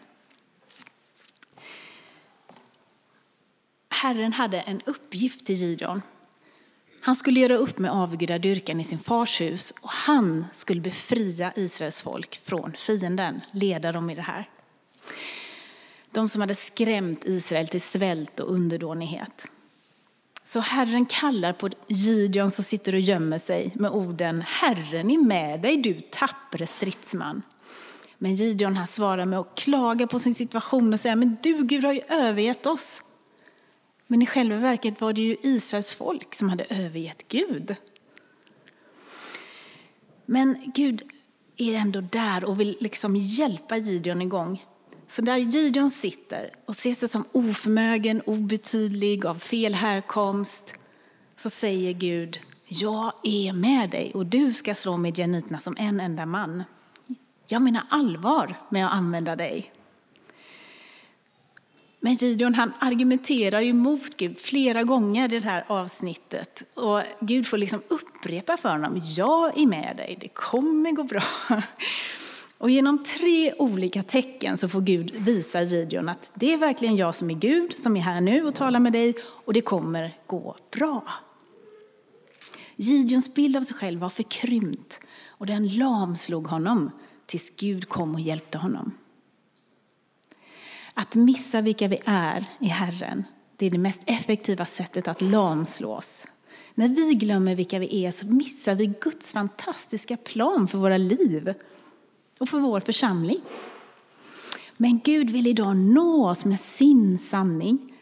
Herren 3.88 4.32
hade 4.32 4.60
en 4.60 4.80
uppgift 4.86 5.46
till 5.46 5.56
Gideon 5.56 6.02
han 7.00 7.16
skulle 7.16 7.40
göra 7.40 7.56
upp 7.56 7.78
med 7.78 7.90
avgudadyrkan 7.90 8.80
i 8.80 8.84
sin 8.84 8.98
fars 8.98 9.40
hus 9.40 9.72
och 9.80 9.90
han 9.90 10.46
skulle 10.52 10.80
befria 10.80 11.52
Israels 11.56 12.02
folk 12.02 12.40
från 12.44 12.72
fienden, 12.72 13.40
leda 13.50 13.92
dem 13.92 14.10
i 14.10 14.14
det 14.14 14.22
här. 14.22 14.48
De 16.10 16.28
som 16.28 16.40
hade 16.40 16.54
skrämt 16.54 17.24
Israel 17.24 17.68
till 17.68 17.80
svält 17.80 18.40
och 18.40 18.52
underdånighet. 18.52 19.46
Så 20.44 20.60
Herren 20.60 21.06
kallar 21.06 21.52
på 21.52 21.70
Gideon 21.86 22.50
som 22.50 22.64
sitter 22.64 22.92
och 22.92 23.00
gömmer 23.00 23.38
sig 23.38 23.72
med 23.74 23.90
orden 23.90 24.42
Herren 24.46 25.10
är 25.10 25.18
med 25.18 25.60
dig 25.60 25.76
du 25.76 26.00
tappre 26.00 26.66
stridsman. 26.66 27.42
Men 28.18 28.34
Gideon 28.34 28.76
här 28.76 28.86
svarar 28.86 29.26
med 29.26 29.38
att 29.38 29.54
klaga 29.54 30.06
på 30.06 30.18
sin 30.18 30.34
situation 30.34 30.92
och 30.92 31.00
säga 31.00 31.16
men 31.16 31.36
du 31.42 31.64
Gud 31.64 31.84
har 31.84 31.92
ju 31.92 32.00
övergett 32.08 32.66
oss. 32.66 33.02
Men 34.10 34.22
i 34.22 34.26
själva 34.26 34.56
verket 34.56 35.00
var 35.00 35.12
det 35.12 35.20
ju 35.20 35.36
Israels 35.42 35.94
folk 35.94 36.34
som 36.34 36.48
hade 36.48 36.64
övergett 36.64 37.28
Gud. 37.28 37.76
Men 40.26 40.72
Gud 40.74 41.02
är 41.56 41.74
ändå 41.74 42.00
där 42.00 42.44
och 42.44 42.60
vill 42.60 42.76
liksom 42.80 43.16
hjälpa 43.16 43.76
Gideon 43.76 44.22
igång. 44.22 44.64
Så 45.08 45.22
där 45.22 45.36
Gideon 45.36 45.90
sitter 45.90 46.50
och 46.64 46.76
ser 46.76 46.94
sig 46.94 47.08
som 47.08 47.24
oförmögen, 47.32 48.20
obetydlig, 48.20 49.26
av 49.26 49.34
fel 49.34 49.74
härkomst, 49.74 50.74
så 51.36 51.50
säger 51.50 51.92
Gud, 51.92 52.40
jag 52.66 53.12
är 53.22 53.52
med 53.52 53.90
dig 53.90 54.12
och 54.14 54.26
du 54.26 54.52
ska 54.52 54.74
slå 54.74 54.96
midjaniterna 54.96 55.58
som 55.58 55.76
en 55.78 56.00
enda 56.00 56.26
man. 56.26 56.64
Jag 57.46 57.62
menar 57.62 57.82
allvar 57.90 58.60
med 58.70 58.86
att 58.86 58.92
använda 58.92 59.36
dig. 59.36 59.72
Men 62.00 62.14
Gideon 62.14 62.54
han 62.54 62.72
argumenterar 62.78 63.60
ju 63.60 63.72
mot 63.72 64.16
Gud 64.16 64.38
flera 64.38 64.82
gånger 64.82 65.34
i 65.34 65.40
det 65.40 65.46
här 65.46 65.64
avsnittet. 65.68 66.62
Och 66.74 67.02
Gud 67.20 67.46
får 67.46 67.58
liksom 67.58 67.80
upprepa 67.88 68.56
för 68.56 68.68
honom, 68.68 69.02
jag 69.16 69.58
är 69.58 69.66
med 69.66 69.96
dig, 69.96 70.18
det 70.20 70.28
kommer 70.28 70.92
gå 70.92 71.04
bra. 71.04 71.22
Och 72.58 72.70
genom 72.70 73.04
tre 73.04 73.54
olika 73.58 74.02
tecken 74.02 74.58
så 74.58 74.68
får 74.68 74.80
Gud 74.80 75.14
visa 75.14 75.62
Gideon 75.62 76.08
att 76.08 76.32
det 76.34 76.52
är 76.52 76.58
verkligen 76.58 76.96
jag 76.96 77.14
som 77.14 77.30
är 77.30 77.34
Gud, 77.34 77.78
som 77.78 77.96
är 77.96 78.00
här 78.00 78.20
nu 78.20 78.44
och 78.44 78.54
talar 78.54 78.80
med 78.80 78.92
dig 78.92 79.14
och 79.22 79.52
det 79.52 79.60
kommer 79.60 80.16
gå 80.26 80.56
bra. 80.70 81.04
Gideons 82.76 83.34
bild 83.34 83.56
av 83.56 83.62
sig 83.62 83.76
själv 83.76 84.00
var 84.00 84.08
förkrympt 84.08 85.00
och 85.26 85.46
den 85.46 85.68
lamslog 85.68 86.46
honom 86.46 86.90
tills 87.26 87.52
Gud 87.56 87.88
kom 87.88 88.14
och 88.14 88.20
hjälpte 88.20 88.58
honom. 88.58 88.92
Att 91.00 91.14
missa 91.14 91.60
vilka 91.60 91.88
vi 91.88 92.00
är 92.04 92.46
i 92.58 92.66
Herren, 92.66 93.24
det 93.56 93.66
är 93.66 93.70
det 93.70 93.78
mest 93.78 94.02
effektiva 94.06 94.66
sättet 94.66 95.08
att 95.08 95.20
lamslås. 95.20 96.24
När 96.74 96.88
vi 96.88 97.14
glömmer 97.14 97.54
vilka 97.54 97.78
vi 97.78 98.04
är 98.04 98.10
så 98.10 98.26
missar 98.26 98.74
vi 98.74 98.86
Guds 99.00 99.32
fantastiska 99.32 100.16
plan 100.16 100.68
för 100.68 100.78
våra 100.78 100.96
liv 100.96 101.54
och 102.38 102.48
för 102.48 102.58
vår 102.58 102.80
församling. 102.80 103.40
Men 104.76 105.00
Gud 105.04 105.30
vill 105.30 105.46
idag 105.46 105.76
nå 105.76 106.28
oss 106.28 106.44
med 106.44 106.60
sin 106.60 107.18
sanning, 107.18 107.94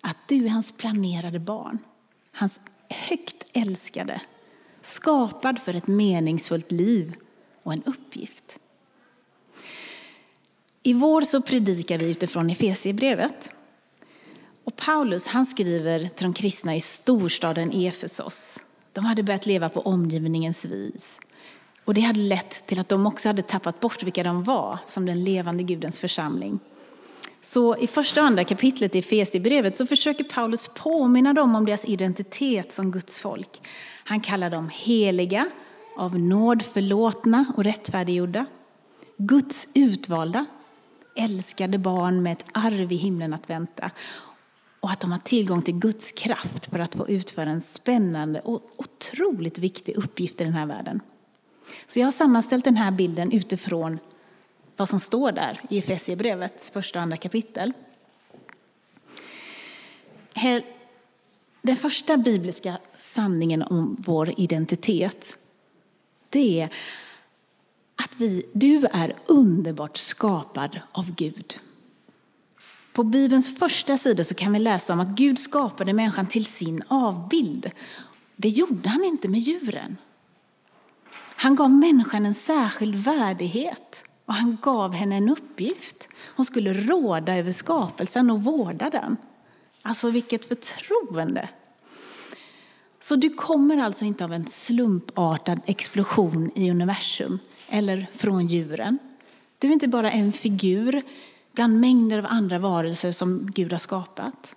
att 0.00 0.28
du 0.28 0.44
är 0.44 0.50
hans 0.50 0.72
planerade 0.72 1.38
barn, 1.38 1.78
hans 2.32 2.60
högt 2.88 3.46
älskade, 3.52 4.20
skapad 4.80 5.58
för 5.58 5.74
ett 5.74 5.86
meningsfullt 5.86 6.72
liv 6.72 7.14
och 7.62 7.72
en 7.72 7.82
uppgift. 7.82 8.58
I 10.88 10.92
vår 10.92 11.20
så 11.20 11.42
predikar 11.42 11.98
vi 11.98 12.10
utifrån 12.10 12.50
Efesierbrevet. 12.50 13.52
Och 14.64 14.76
Paulus 14.76 15.26
han 15.26 15.46
skriver 15.46 16.08
till 16.08 16.24
de 16.24 16.34
kristna 16.34 16.76
i 16.76 16.80
storstaden 16.80 17.72
Efesos. 17.72 18.58
De 18.92 19.04
hade 19.04 19.22
börjat 19.22 19.46
leva 19.46 19.68
på 19.68 19.80
omgivningens 19.80 20.64
vis. 20.64 21.20
Och 21.84 21.94
det 21.94 22.00
hade 22.00 22.20
lett 22.20 22.66
till 22.66 22.80
att 22.80 22.88
de 22.88 23.06
också 23.06 23.28
hade 23.28 23.42
tappat 23.42 23.80
bort 23.80 24.02
vilka 24.02 24.22
de 24.22 24.44
var 24.44 24.78
som 24.86 25.06
den 25.06 25.24
levande 25.24 25.62
Gudens 25.62 26.00
församling. 26.00 26.58
Så 27.42 27.76
i 27.76 27.86
första 27.86 28.20
och 28.20 28.26
andra 28.26 28.44
kapitlet 28.44 28.94
i 28.94 28.98
Efesierbrevet 28.98 29.76
så 29.76 29.86
försöker 29.86 30.24
Paulus 30.24 30.70
påminna 30.74 31.32
dem 31.32 31.54
om 31.54 31.64
deras 31.64 31.84
identitet 31.84 32.72
som 32.72 32.90
Guds 32.90 33.20
folk. 33.20 33.60
Han 34.04 34.20
kallar 34.20 34.50
dem 34.50 34.70
heliga, 34.72 35.46
av 35.96 36.18
nåd 36.18 36.62
förlåtna 36.62 37.44
och 37.56 37.64
rättfärdiggjorda. 37.64 38.46
Guds 39.16 39.68
utvalda, 39.74 40.46
älskade 41.18 41.78
barn 41.78 42.22
med 42.22 42.32
ett 42.32 42.44
arv 42.52 42.92
i 42.92 42.96
himlen 42.96 43.34
att 43.34 43.50
vänta. 43.50 43.90
Och 44.80 44.90
att 44.90 45.00
de 45.00 45.12
har 45.12 45.18
tillgång 45.18 45.62
till 45.62 45.78
Guds 45.78 46.12
kraft 46.12 46.66
för 46.66 46.78
att 46.78 46.94
få 46.94 47.08
utföra 47.08 47.50
en 47.50 47.60
spännande 47.60 48.40
och 48.40 48.62
otroligt 48.76 49.58
viktig 49.58 49.96
uppgift 49.96 50.40
i 50.40 50.44
den 50.44 50.52
här 50.52 50.66
världen. 50.66 51.00
Så 51.86 52.00
jag 52.00 52.06
har 52.06 52.12
sammanställt 52.12 52.64
den 52.64 52.76
här 52.76 52.90
bilden 52.90 53.32
utifrån 53.32 53.98
vad 54.76 54.88
som 54.88 55.00
står 55.00 55.32
där 55.32 55.60
i 55.70 55.78
Efesierbrevets 55.78 56.70
första 56.70 56.98
och 56.98 57.02
andra 57.02 57.16
kapitel. 57.16 57.72
Den 61.62 61.76
första 61.76 62.16
bibliska 62.16 62.78
sanningen 62.98 63.62
om 63.62 63.96
vår 63.98 64.40
identitet 64.40 65.38
det 66.30 66.60
är 66.60 66.68
vi, 68.18 68.42
du 68.52 68.86
är 68.92 69.16
underbart 69.26 69.96
skapad 69.96 70.80
av 70.92 71.14
Gud. 71.14 71.58
På 72.92 73.04
Bibelns 73.04 73.58
första 73.58 73.98
sida 73.98 74.24
så 74.24 74.34
kan 74.34 74.52
vi 74.52 74.58
läsa 74.58 74.92
om 74.92 75.00
att 75.00 75.08
Gud 75.08 75.38
skapade 75.38 75.92
människan 75.92 76.26
till 76.26 76.46
sin 76.46 76.82
avbild. 76.88 77.70
Det 78.36 78.48
gjorde 78.48 78.88
han 78.88 79.04
inte 79.04 79.28
med 79.28 79.40
djuren. 79.40 79.96
Han 81.16 81.56
gav 81.56 81.70
människan 81.70 82.26
en 82.26 82.34
särskild 82.34 82.94
värdighet 82.94 84.04
och 84.24 84.34
han 84.34 84.58
gav 84.62 84.92
henne 84.92 85.16
en 85.16 85.28
uppgift. 85.28 86.08
Hon 86.36 86.46
skulle 86.46 86.72
råda 86.72 87.36
över 87.36 87.52
skapelsen 87.52 88.30
och 88.30 88.44
vårda 88.44 88.90
den. 88.90 89.16
Alltså 89.82 90.10
vilket 90.10 90.44
förtroende! 90.44 91.48
Så 93.00 93.16
du 93.16 93.30
kommer 93.30 93.78
alltså 93.78 94.04
inte 94.04 94.24
av 94.24 94.32
en 94.32 94.46
slumpartad 94.46 95.60
explosion 95.66 96.50
i 96.54 96.70
universum 96.70 97.38
eller 97.68 98.06
från 98.12 98.46
djuren. 98.46 98.98
Du 99.58 99.68
är 99.68 99.72
inte 99.72 99.88
bara 99.88 100.10
en 100.10 100.32
figur 100.32 101.02
bland 101.52 101.80
mängder 101.80 102.18
av 102.18 102.26
andra 102.28 102.58
varelser 102.58 103.12
som 103.12 103.50
Gud 103.54 103.72
har 103.72 103.78
skapat. 103.78 104.56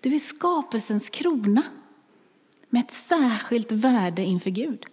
Du 0.00 0.14
är 0.14 0.18
skapelsens 0.18 1.10
krona 1.10 1.62
med 2.68 2.80
ett 2.80 2.90
särskilt 2.90 3.72
värde 3.72 4.22
inför 4.22 4.50
Gud. 4.50 4.84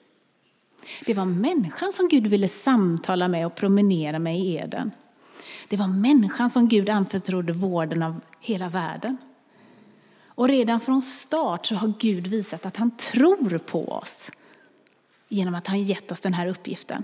Det 1.06 1.14
var 1.14 1.26
människan 1.26 1.94
som 1.94 2.08
Gud 2.08 2.28
ville 2.28 2.48
samtala 2.48 3.28
med 3.28 3.46
och 3.46 3.56
promenera 3.56 4.20
med 4.20 4.40
i 4.40 4.56
Eden. 4.58 4.92
Det 5.70 5.78
var 5.78 5.88
människan 5.88 6.50
som 6.50 6.68
Gud 6.68 6.90
anförtrodde 6.90 7.54
vården 7.54 8.04
av 8.04 8.22
hela 8.40 8.70
världen. 8.70 9.18
Och 10.26 10.48
redan 10.48 10.80
från 10.80 11.02
start 11.02 11.66
så 11.66 11.76
har 11.76 11.94
Gud 12.00 12.28
visat 12.28 12.66
att 12.66 12.78
han 12.78 12.92
tror 12.98 13.58
på 13.58 13.92
oss 13.92 14.32
genom 15.28 15.56
att 15.56 15.68
han 15.68 15.84
gett 15.84 16.12
oss 16.12 16.22
den 16.22 16.34
här 16.34 16.48
uppgiften. 16.48 17.04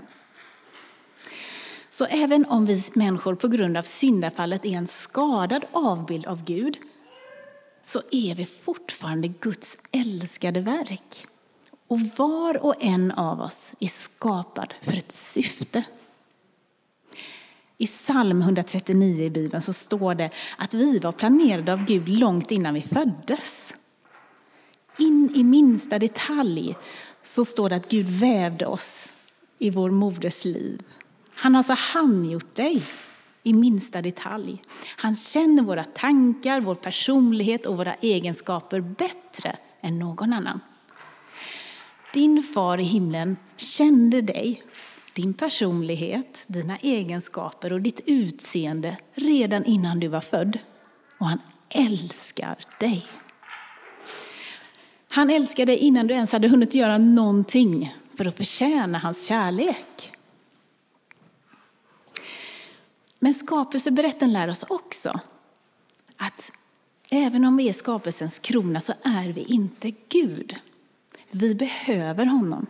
Så 1.90 2.04
även 2.04 2.44
om 2.44 2.66
vi 2.66 2.84
människor 2.92 3.34
på 3.34 3.48
grund 3.48 3.76
av 3.76 3.82
syndafallet 3.82 4.64
är 4.64 4.72
en 4.72 4.86
skadad 4.86 5.64
avbild 5.72 6.26
av 6.26 6.44
Gud 6.44 6.78
så 7.82 8.02
är 8.10 8.34
vi 8.34 8.46
fortfarande 8.46 9.28
Guds 9.28 9.78
älskade 9.92 10.60
verk. 10.60 11.26
Och 11.88 12.00
var 12.16 12.64
och 12.64 12.74
en 12.80 13.12
av 13.12 13.40
oss 13.40 13.72
är 13.80 13.88
skapad 13.88 14.74
för 14.82 14.96
ett 14.96 15.12
syfte. 15.12 15.84
I 17.78 17.86
psalm 17.86 18.42
139 18.42 19.24
i 19.24 19.30
Bibeln 19.30 19.62
så 19.62 19.72
står 19.72 20.14
det 20.14 20.30
att 20.58 20.74
vi 20.74 20.98
var 20.98 21.12
planerade 21.12 21.72
av 21.72 21.84
Gud 21.84 22.08
långt 22.08 22.50
innan 22.50 22.74
vi 22.74 22.82
föddes. 22.82 23.74
In 24.98 25.30
i 25.34 25.44
minsta 25.44 25.98
detalj 25.98 26.76
så 27.22 27.44
står 27.44 27.68
det 27.68 27.76
att 27.76 27.88
Gud 27.88 28.08
vävde 28.08 28.66
oss 28.66 29.08
i 29.58 29.70
vår 29.70 29.90
moders 29.90 30.44
liv. 30.44 30.82
Han 31.40 31.54
har 31.54 31.62
så 31.62 31.72
handgjort 31.72 32.54
dig 32.54 32.82
i 33.42 33.52
minsta 33.52 34.02
detalj. 34.02 34.62
Han 34.96 35.16
känner 35.16 35.62
våra 35.62 35.84
tankar, 35.84 36.60
vår 36.60 36.74
personlighet 36.74 37.66
och 37.66 37.76
våra 37.76 37.94
egenskaper 37.94 38.80
bättre 38.80 39.56
än 39.80 39.98
någon 39.98 40.32
annan. 40.32 40.60
Din 42.14 42.42
far 42.42 42.78
i 42.78 42.82
himlen 42.82 43.36
kände 43.56 44.20
dig, 44.20 44.62
din 45.14 45.34
personlighet, 45.34 46.44
dina 46.46 46.76
egenskaper 46.76 47.72
och 47.72 47.80
ditt 47.80 48.00
utseende 48.06 48.96
redan 49.14 49.64
innan 49.64 50.00
du 50.00 50.08
var 50.08 50.20
född. 50.20 50.58
Och 51.18 51.26
han 51.26 51.40
älskar 51.68 52.58
dig. 52.80 53.06
Han 55.10 55.30
älskar 55.30 55.66
dig 55.66 55.76
innan 55.76 56.06
du 56.06 56.14
ens 56.14 56.32
hade 56.32 56.48
hunnit 56.48 56.74
göra 56.74 56.98
någonting 56.98 57.94
för 58.16 58.24
att 58.24 58.36
förtjäna 58.36 58.98
hans 58.98 59.26
kärlek. 59.26 60.12
Men 63.18 63.34
skapelseberättelsen 63.34 64.32
lär 64.32 64.48
oss 64.48 64.64
också 64.68 65.20
att 66.16 66.52
även 67.10 67.44
om 67.44 67.56
vi 67.56 67.68
är 67.68 67.72
skapelsens 67.72 68.38
krona 68.38 68.80
så 68.80 68.92
är 69.02 69.28
vi 69.28 69.42
inte 69.42 69.92
Gud. 70.08 70.56
Vi 71.30 71.54
behöver 71.54 72.26
honom. 72.26 72.66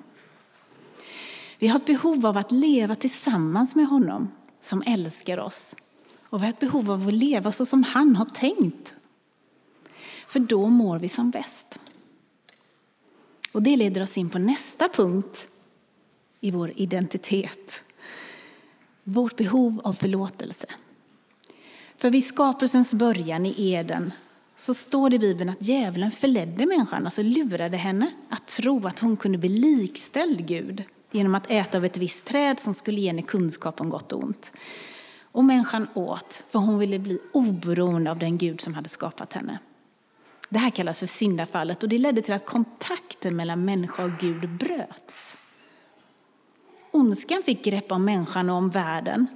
Vi 1.59 1.69
har 1.69 1.79
ett 1.79 1.87
behov 1.87 2.27
av 2.27 2.37
att 2.37 2.53
leva 2.53 2.95
tillsammans 2.95 3.75
med 3.75 3.87
honom 3.87 4.31
som 4.61 4.83
älskar 4.87 5.39
oss. 5.39 5.75
Och 6.23 6.41
vi 6.41 6.45
har 6.45 6.51
ett 6.51 6.61
behov 6.61 6.91
av 6.91 7.09
att 7.09 7.15
leva 7.15 7.53
så 7.53 7.67
som 7.67 7.83
han 7.83 8.17
har 8.17 8.25
tänkt. 8.25 8.95
För 10.27 10.41
då 10.41 10.69
mår 10.69 10.99
vi 10.99 11.09
som 11.09 11.31
bäst. 11.31 11.81
Och 13.53 13.63
det 13.63 13.77
leder 13.77 14.03
oss 14.03 14.19
in 14.19 14.31
på 14.31 14.39
nästa 14.39 14.89
punkt 14.89 15.49
i 16.41 16.51
vår 16.51 16.73
identitet. 16.77 17.83
Vårt 19.11 19.37
behov 19.37 19.81
av 19.85 19.93
förlåtelse. 19.93 20.67
För 21.97 22.11
vid 22.11 22.27
skapelsens 22.27 22.95
början 22.95 23.47
i 23.47 23.73
Eden 23.73 24.13
så 24.57 24.75
står 24.75 25.11
det 25.11 25.17
i 25.17 25.19
Bibeln 25.19 25.51
att 25.51 25.63
djävulen 25.63 26.11
förledde 26.11 26.67
människan, 26.67 27.05
alltså 27.05 27.23
lurade 27.23 27.77
henne 27.77 28.11
att 28.29 28.47
tro 28.47 28.87
att 28.87 28.99
hon 28.99 29.17
kunde 29.17 29.39
bli 29.39 29.49
likställd 29.49 30.47
Gud 30.47 30.85
genom 31.11 31.35
att 31.35 31.51
äta 31.51 31.79
av 31.79 31.85
ett 31.85 31.97
visst 31.97 32.27
träd 32.27 32.61
som 32.61 32.75
skulle 32.75 33.01
ge 33.01 33.09
henne 33.09 33.23
kunskap 33.23 33.81
om 33.81 33.91
gott 33.91 34.13
och 34.13 34.23
ont. 34.23 34.53
Och 35.23 35.45
människan 35.45 35.89
åt, 35.95 36.45
för 36.51 36.59
hon 36.59 36.79
ville 36.79 36.99
bli 36.99 37.19
oberoende 37.33 38.11
av 38.11 38.19
den 38.19 38.39
Gud 38.39 38.61
som 38.61 38.75
hade 38.75 38.89
skapat 38.89 39.33
henne. 39.33 39.59
Det 40.49 40.59
här 40.59 40.71
kallas 40.71 41.01
för 41.01 41.07
syndafallet 41.07 41.83
och 41.83 41.89
det 41.89 41.99
ledde 41.99 42.23
till 42.23 42.35
att 42.35 42.47
kontakten 42.47 43.37
mellan 43.37 43.65
människa 43.65 44.05
och 44.05 44.19
Gud 44.21 44.49
bröts. 44.49 45.37
Ondskan 46.91 47.43
fick 47.43 47.65
grepp 47.65 47.93
om 47.93 48.05
människan 48.05 48.51
och 48.51 48.57
om 48.57 48.71
världen. 48.71 49.27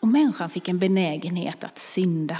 Och 0.00 0.08
människan 0.08 0.50
fick 0.50 0.68
en 0.68 0.78
benägenhet 0.78 1.64
att 1.64 1.78
synda. 1.78 2.38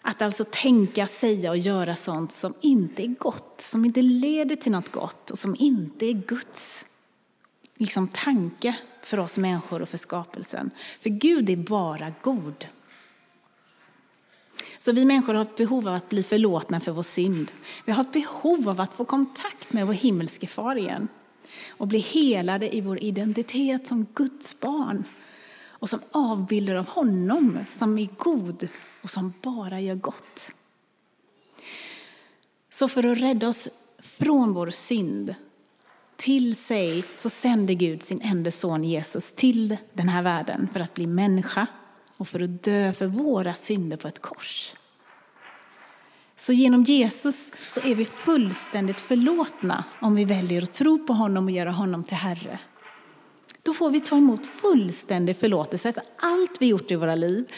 Att 0.00 0.22
alltså 0.22 0.44
tänka, 0.50 1.06
säga 1.06 1.50
och 1.50 1.56
göra 1.56 1.94
sånt 1.94 2.32
som 2.32 2.54
inte 2.60 3.02
är 3.02 3.14
gott, 3.18 3.60
som 3.60 3.84
inte 3.84 4.02
leder 4.02 4.56
till 4.56 4.72
något 4.72 4.92
gott 4.92 5.30
och 5.30 5.38
som 5.38 5.56
inte 5.58 6.06
är 6.06 6.12
Guds 6.12 6.86
liksom, 7.76 8.08
tanke 8.08 8.76
för 9.02 9.18
oss 9.18 9.38
människor 9.38 9.82
och 9.82 9.88
för 9.88 9.98
skapelsen. 9.98 10.70
För 11.00 11.10
Gud 11.10 11.50
är 11.50 11.56
bara 11.56 12.12
god. 12.22 12.66
Så 14.78 14.92
vi 14.92 15.04
människor 15.04 15.34
har 15.34 15.42
ett 15.42 15.56
behov 15.56 15.88
av 15.88 15.94
att 15.94 16.08
bli 16.08 16.22
förlåtna 16.22 16.80
för 16.80 16.92
vår 16.92 17.02
synd. 17.02 17.50
Vi 17.84 17.92
har 17.92 18.02
ett 18.02 18.12
behov 18.12 18.68
av 18.68 18.80
att 18.80 18.94
få 18.94 19.04
kontakt 19.04 19.72
med 19.72 19.86
vår 19.86 19.94
himmelske 19.94 20.46
far 20.46 20.76
igen 20.76 21.08
och 21.68 21.86
bli 21.86 21.98
helade 21.98 22.76
i 22.76 22.80
vår 22.80 23.02
identitet 23.02 23.88
som 23.88 24.06
Guds 24.14 24.60
barn 24.60 25.04
och 25.64 25.90
som 25.90 26.00
avbilder 26.10 26.74
av 26.74 26.88
honom 26.88 27.58
som 27.76 27.98
är 27.98 28.08
god 28.18 28.68
och 29.02 29.10
som 29.10 29.32
bara 29.42 29.80
gör 29.80 29.94
gott. 29.94 30.52
Så 32.70 32.88
för 32.88 33.06
att 33.06 33.18
rädda 33.18 33.48
oss 33.48 33.68
från 33.98 34.52
vår 34.52 34.70
synd 34.70 35.34
till 36.16 36.56
sig 36.56 37.04
så 37.16 37.30
sände 37.30 37.74
Gud 37.74 38.02
sin 38.02 38.20
enda 38.20 38.50
son 38.50 38.84
Jesus 38.84 39.32
till 39.32 39.76
den 39.92 40.08
här 40.08 40.22
världen 40.22 40.68
för 40.72 40.80
att 40.80 40.94
bli 40.94 41.06
människa 41.06 41.66
och 42.16 42.28
för 42.28 42.40
att 42.40 42.62
dö 42.62 42.92
för 42.92 43.06
våra 43.06 43.54
synder 43.54 43.96
på 43.96 44.08
ett 44.08 44.22
kors. 44.22 44.74
Så 46.46 46.52
genom 46.52 46.82
Jesus 46.82 47.52
så 47.68 47.80
är 47.80 47.94
vi 47.94 48.04
fullständigt 48.04 49.00
förlåtna 49.00 49.84
om 50.00 50.14
vi 50.14 50.24
väljer 50.24 50.62
att 50.62 50.72
tro 50.72 51.06
på 51.06 51.12
honom 51.12 51.44
och 51.44 51.50
göra 51.50 51.70
honom 51.70 52.04
till 52.04 52.16
Herre. 52.16 52.58
Då 53.62 53.74
får 53.74 53.90
vi 53.90 54.00
ta 54.00 54.16
emot 54.16 54.46
fullständig 54.46 55.36
förlåtelse 55.36 55.92
för 55.92 56.02
allt 56.16 56.56
vi 56.60 56.66
gjort 56.66 56.90
i 56.90 56.94
våra 56.94 57.14
liv. 57.14 57.52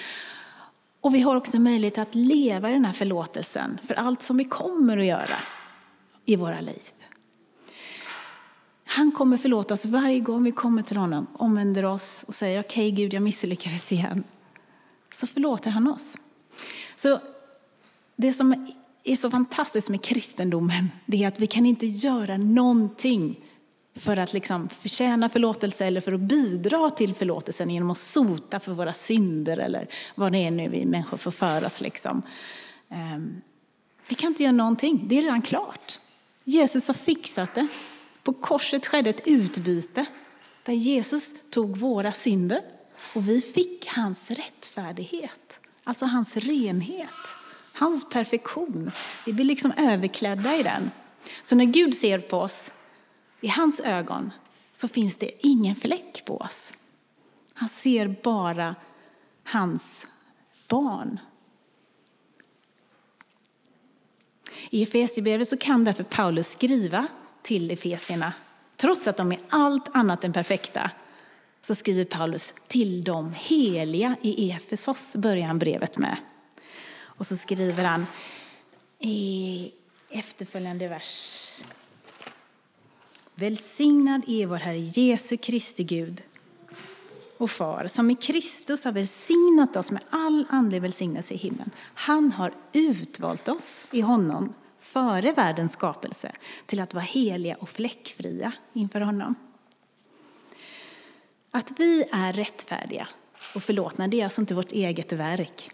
Och 1.01 1.15
vi 1.15 1.21
har 1.21 1.37
också 1.37 1.59
möjlighet 1.59 1.99
att 1.99 2.15
leva 2.15 2.71
i 2.71 2.73
den 2.73 2.85
här 2.85 2.93
förlåtelsen 2.93 3.79
för 3.87 3.95
allt 3.95 4.23
som 4.23 4.37
vi 4.37 4.45
kommer 4.45 4.99
att 4.99 5.05
göra 5.05 5.37
i 6.25 6.37
våra 6.37 6.61
liv. 6.61 6.83
Han 8.85 9.13
kommer 9.13 9.37
förlåta 9.37 9.75
oss 9.75 9.87
varje 9.87 10.21
gång 10.21 10.45
vi 10.45 10.53
kommer 10.53 10.83
till 10.83 10.97
honom, 10.97 11.27
omvänder 11.33 11.85
oss 11.85 12.25
och 12.29 12.35
säger 12.35 12.61
okej 12.61 12.93
okay, 12.93 13.03
Gud, 13.03 13.15
jag 13.15 13.23
misslyckades 13.23 13.93
igen. 13.93 14.25
Så 15.15 15.27
förlåter 15.27 15.71
han 15.71 15.89
oss. 15.89 16.17
Så 16.97 17.21
det 18.21 18.33
som 18.33 18.67
är 19.05 19.17
så 19.17 19.31
fantastiskt 19.31 19.89
med 19.89 20.03
kristendomen, 20.03 20.91
det 21.07 21.25
är 21.25 21.29
att 21.29 21.41
vi 21.41 21.47
kan 21.47 21.67
inte 21.67 21.87
göra 21.87 22.37
någonting 22.37 23.41
för 23.95 24.17
att 24.17 24.33
liksom 24.33 24.69
förtjäna 24.69 25.29
förlåtelse 25.29 25.87
eller 25.87 26.01
för 26.01 26.13
att 26.13 26.21
bidra 26.21 26.91
till 26.91 27.15
förlåtelsen 27.15 27.71
genom 27.71 27.91
att 27.91 27.99
sota 27.99 28.61
för 28.61 28.73
våra 28.73 28.93
synder 28.93 29.59
eller 29.59 29.89
vad 30.15 30.33
det 30.33 30.39
är 30.39 30.51
nu 30.51 30.69
vi 30.69 30.87
människor 30.87 31.17
får 31.17 31.31
föras. 31.31 31.81
Liksom. 31.81 32.23
Ehm, 32.89 33.41
vi 34.09 34.15
kan 34.15 34.29
inte 34.29 34.43
göra 34.43 34.53
någonting, 34.53 35.05
det 35.09 35.19
är 35.19 35.23
redan 35.23 35.43
klart. 35.43 36.01
Jesus 36.45 36.89
har 36.89 36.95
fixat 36.95 37.55
det. 37.55 37.67
På 38.23 38.33
korset 38.33 38.87
skedde 38.87 39.11
ett 39.11 39.27
utbyte 39.27 40.07
där 40.65 40.73
Jesus 40.73 41.35
tog 41.51 41.77
våra 41.77 42.13
synder 42.13 42.61
och 43.15 43.29
vi 43.29 43.41
fick 43.41 43.87
hans 43.87 44.31
rättfärdighet, 44.31 45.61
alltså 45.85 46.07
hans 46.07 46.37
renhet, 46.37 47.38
hans 47.79 48.09
perfektion. 48.11 48.91
Vi 49.27 49.33
blir 49.33 49.45
liksom 49.45 49.73
överklädda 49.77 50.57
i 50.57 50.63
den. 50.63 50.91
Så 51.43 51.57
när 51.57 51.65
Gud 51.65 51.95
ser 51.95 52.19
på 52.19 52.39
oss, 52.39 52.73
i 53.41 53.49
hans 53.49 53.81
ögon, 53.81 54.31
så 54.73 54.89
finns 54.89 55.17
det 55.17 55.47
ingen 55.47 55.77
fläck 55.77 56.23
på 56.25 56.37
oss. 56.37 56.75
Han 57.55 57.69
ser 57.69 58.17
bara 58.23 58.75
hans 59.45 60.07
barn. 60.69 61.21
I 64.71 64.83
Efesierbrevet 64.83 65.49
så 65.49 65.57
kan 65.57 65.85
därför 65.85 66.05
Paulus 66.05 66.53
skriva 66.53 67.07
till 67.43 67.71
Efesierna, 67.71 68.33
trots 68.77 69.07
att 69.07 69.17
de 69.17 69.33
är 69.33 69.39
allt 69.49 69.89
annat 69.93 70.25
än 70.25 70.33
perfekta, 70.33 70.91
så 71.63 71.75
skriver 71.75 72.05
Paulus 72.05 72.55
till 72.69 73.05
de 73.05 73.35
heliga 73.37 74.17
i 74.23 74.51
Efesos, 74.51 75.17
börjar 75.17 75.47
han 75.47 75.59
brevet 75.59 75.99
med. 75.99 76.17
Och 77.19 77.27
så 77.27 77.37
skriver 77.37 77.85
han 77.85 78.07
i 78.99 79.73
efterföljande 80.11 80.89
vers. 80.89 81.51
Välsignad 83.35 84.23
är 84.27 84.47
vår 84.47 84.57
Herre 84.57 84.79
Jesu 84.79 85.37
Kristi 85.37 85.85
Gud 85.85 86.23
och 87.39 87.51
Far, 87.51 87.87
som 87.87 88.11
i 88.11 88.15
Kristus 88.15 88.85
har 88.85 88.93
välsignat 88.93 89.77
oss 89.77 89.91
med 89.91 90.03
all 90.11 90.47
andlig 90.51 90.83
välsignelse 90.83 91.35
i 91.35 91.37
himlen. 91.37 91.71
Han 91.95 92.33
har 92.33 92.55
utvalt 92.73 93.49
oss 93.49 93.81
i 93.91 94.01
honom 94.01 94.55
före 94.81 95.33
världens 95.33 95.73
skapelse 95.73 96.33
till 96.67 96.81
att 96.81 96.95
vara 96.95 97.05
heliga 97.05 97.57
och 97.57 97.69
fläckfria 97.69 98.53
inför 98.73 99.01
honom. 99.01 99.35
Att 101.51 101.73
vi 101.77 102.05
är 102.13 102.33
rättfärdiga 102.33 103.09
och 103.55 103.63
förlåtna, 103.63 104.09
det 104.09 104.21
är 104.21 104.25
alltså 104.25 104.41
inte 104.41 104.55
vårt 104.55 104.73
eget 104.73 105.13
verk. 105.13 105.71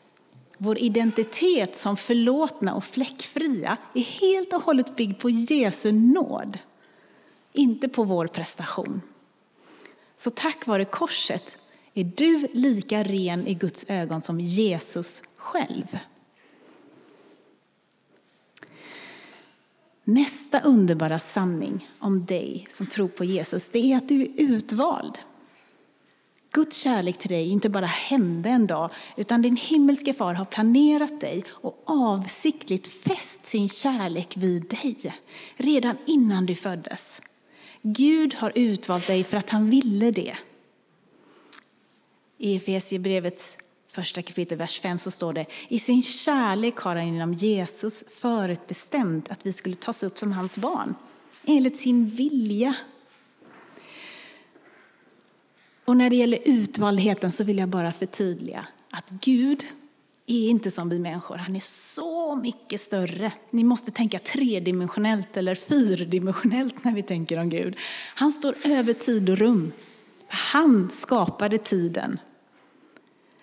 Vår 0.58 0.78
identitet 0.78 1.76
som 1.76 1.96
förlåtna 1.96 2.75
och 2.75 2.84
fläckfria 2.84 3.76
är 3.94 4.02
helt 4.02 4.52
och 4.52 4.62
hållet 4.62 4.96
byggd 4.96 5.20
på 5.20 5.30
Jesu 5.30 5.92
nåd, 5.92 6.58
inte 7.52 7.88
på 7.88 8.04
vår 8.04 8.26
prestation. 8.26 9.00
Så 10.18 10.30
tack 10.30 10.66
vare 10.66 10.84
korset 10.84 11.56
är 11.94 12.04
du 12.04 12.49
lika 12.52 13.02
ren 13.02 13.46
i 13.46 13.54
Guds 13.54 13.84
ögon 13.88 14.23
som 14.23 14.40
Jesus 14.40 15.23
själv. 15.37 15.99
Nästa 20.04 20.61
underbara 20.61 21.18
sanning 21.18 21.88
om 21.98 22.24
dig 22.24 22.66
som 22.70 22.87
tror 22.87 23.09
på 23.09 23.24
Jesus, 23.24 23.68
det 23.68 23.92
är 23.92 23.96
att 23.96 24.09
du 24.09 24.22
är 24.22 24.28
utvald. 24.37 25.18
Guds 26.54 26.76
kärlek 26.76 27.18
till 27.18 27.30
dig 27.30 27.48
inte 27.48 27.70
bara 27.70 27.86
hände 27.86 28.48
en 28.48 28.66
dag, 28.66 28.90
utan 29.16 29.42
din 29.42 29.56
himmelske 29.56 30.12
far 30.12 30.34
har 30.34 30.44
planerat 30.44 31.20
dig 31.20 31.44
och 31.48 31.82
avsiktligt 31.86 32.86
fäst 32.86 33.46
sin 33.46 33.68
kärlek 33.68 34.36
vid 34.36 34.62
dig 34.62 35.14
redan 35.56 35.96
innan 36.06 36.46
du 36.46 36.54
föddes. 36.54 37.20
Gud 37.82 38.34
har 38.34 38.52
utvalt 38.54 39.06
dig 39.06 39.24
för 39.24 39.36
att 39.36 39.50
han 39.50 39.70
ville 39.70 40.10
det. 40.10 40.36
I 42.38 42.56
Efesierbrevets 42.56 43.56
första 43.88 44.22
kapitel, 44.22 44.58
vers 44.58 44.80
5 44.80 44.98
så 44.98 45.10
står 45.10 45.32
det 45.32 45.46
i 45.68 45.78
sin 45.78 46.02
kärlek 46.02 46.76
har 46.76 46.96
han 46.96 47.14
genom 47.14 47.34
Jesus 47.34 48.04
förutbestämt 48.20 49.30
att 49.30 49.46
vi 49.46 49.52
skulle 49.52 49.74
tas 49.74 50.02
upp 50.02 50.18
som 50.18 50.32
hans 50.32 50.58
barn 50.58 50.94
enligt 51.44 51.76
sin 51.76 52.08
vilja. 52.08 52.74
Och 55.85 55.97
när 55.97 56.11
det 56.11 56.16
gäller 56.16 56.38
utvaldheten 56.44 57.33
så 57.33 57.44
vill 57.44 57.59
jag 57.59 57.68
bara 57.68 57.92
förtydliga 57.92 58.66
att 58.90 59.11
Gud 59.11 59.64
är 60.27 60.49
inte 60.49 60.70
som 60.70 60.88
vi 60.88 60.99
människor. 60.99 61.37
Han 61.37 61.57
är 61.57 61.61
så 61.94 62.37
mycket 62.37 62.81
större. 62.81 63.33
Ni 63.51 63.64
måste 63.64 63.90
tänka 63.90 64.18
tredimensionellt 64.18 65.37
eller 65.37 65.55
fyrdimensionellt 65.55 66.85
när 66.85 66.92
vi 66.92 67.03
tänker 67.03 67.38
om 67.38 67.49
Gud. 67.49 67.77
Han 68.14 68.33
står 68.33 68.55
över 68.64 68.92
tid 68.92 69.31
och 69.31 69.38
rum. 69.38 69.73
Han 70.29 70.90
skapade 70.90 71.59
tiden 71.59 72.18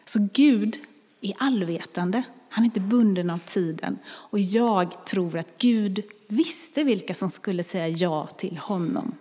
så 0.05 0.27
Gud 0.33 0.77
är 1.21 1.33
allvetande. 1.37 2.23
Han 2.49 2.63
är 2.63 2.65
inte 2.65 2.79
bunden 2.79 3.29
av 3.29 3.37
tiden. 3.37 3.99
Och 4.07 4.39
jag 4.39 5.05
tror 5.05 5.37
att 5.37 5.57
Gud 5.57 6.03
visste 6.27 6.83
vilka 6.83 7.13
som 7.13 7.29
skulle 7.29 7.63
säga 7.63 7.87
ja 7.87 8.27
till 8.27 8.57
honom. 8.57 9.15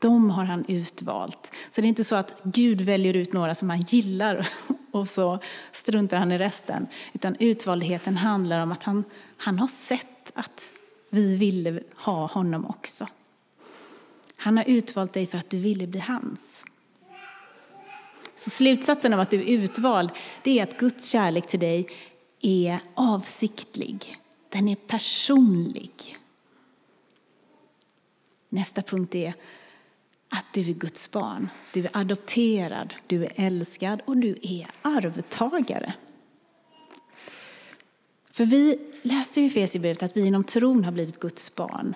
De 0.00 0.30
har 0.30 0.44
han 0.44 0.64
utvalt. 0.68 1.52
Så 1.70 1.80
det 1.80 1.86
är 1.86 1.88
inte 1.88 2.04
så 2.04 2.16
att 2.16 2.40
Gud 2.42 2.80
väljer 2.80 3.14
ut 3.14 3.32
några 3.32 3.54
som 3.54 3.70
han 3.70 3.80
gillar 3.80 4.48
och 4.90 5.08
så 5.08 5.38
struntar 5.72 6.16
han 6.16 6.32
i 6.32 6.38
resten. 6.38 6.86
Utan 7.12 7.36
utvaldheten 7.40 8.16
handlar 8.16 8.60
om 8.60 8.72
att 8.72 8.82
han, 8.82 9.04
han 9.36 9.58
har 9.58 9.66
sett 9.66 10.32
att 10.34 10.70
vi 11.10 11.36
ville 11.36 11.82
ha 11.96 12.26
honom 12.26 12.66
också. 12.66 13.06
Han 14.36 14.56
har 14.56 14.64
utvalt 14.64 15.12
dig 15.12 15.26
för 15.26 15.38
att 15.38 15.50
du 15.50 15.58
ville 15.58 15.86
bli 15.86 16.00
hans. 16.00 16.64
Så 18.34 18.50
slutsatsen 18.50 19.14
av 19.14 19.20
att 19.20 19.30
du 19.30 19.40
är 19.40 19.44
utvald, 19.44 20.10
det 20.42 20.58
är 20.58 20.62
att 20.62 20.78
Guds 20.78 21.08
kärlek 21.08 21.46
till 21.46 21.60
dig 21.60 21.88
är 22.40 22.80
avsiktlig. 22.94 24.16
Den 24.48 24.68
är 24.68 24.76
personlig. 24.76 26.16
Nästa 28.48 28.82
punkt 28.82 29.14
är 29.14 29.34
att 30.30 30.44
du 30.52 30.60
är 30.60 30.74
Guds 30.74 31.10
barn. 31.10 31.48
Du 31.72 31.84
är 31.84 31.90
adopterad, 31.92 32.94
du 33.06 33.24
är 33.24 33.32
älskad 33.36 34.00
och 34.04 34.16
du 34.16 34.38
är 34.42 34.66
arvtagare. 34.82 35.94
För 38.32 38.44
vi 38.44 38.78
läser 39.02 39.42
i 39.42 39.46
Efesierbrevet 39.46 40.02
att 40.02 40.16
vi 40.16 40.26
inom 40.26 40.44
tron 40.44 40.84
har 40.84 40.92
blivit 40.92 41.20
Guds 41.20 41.54
barn. 41.54 41.94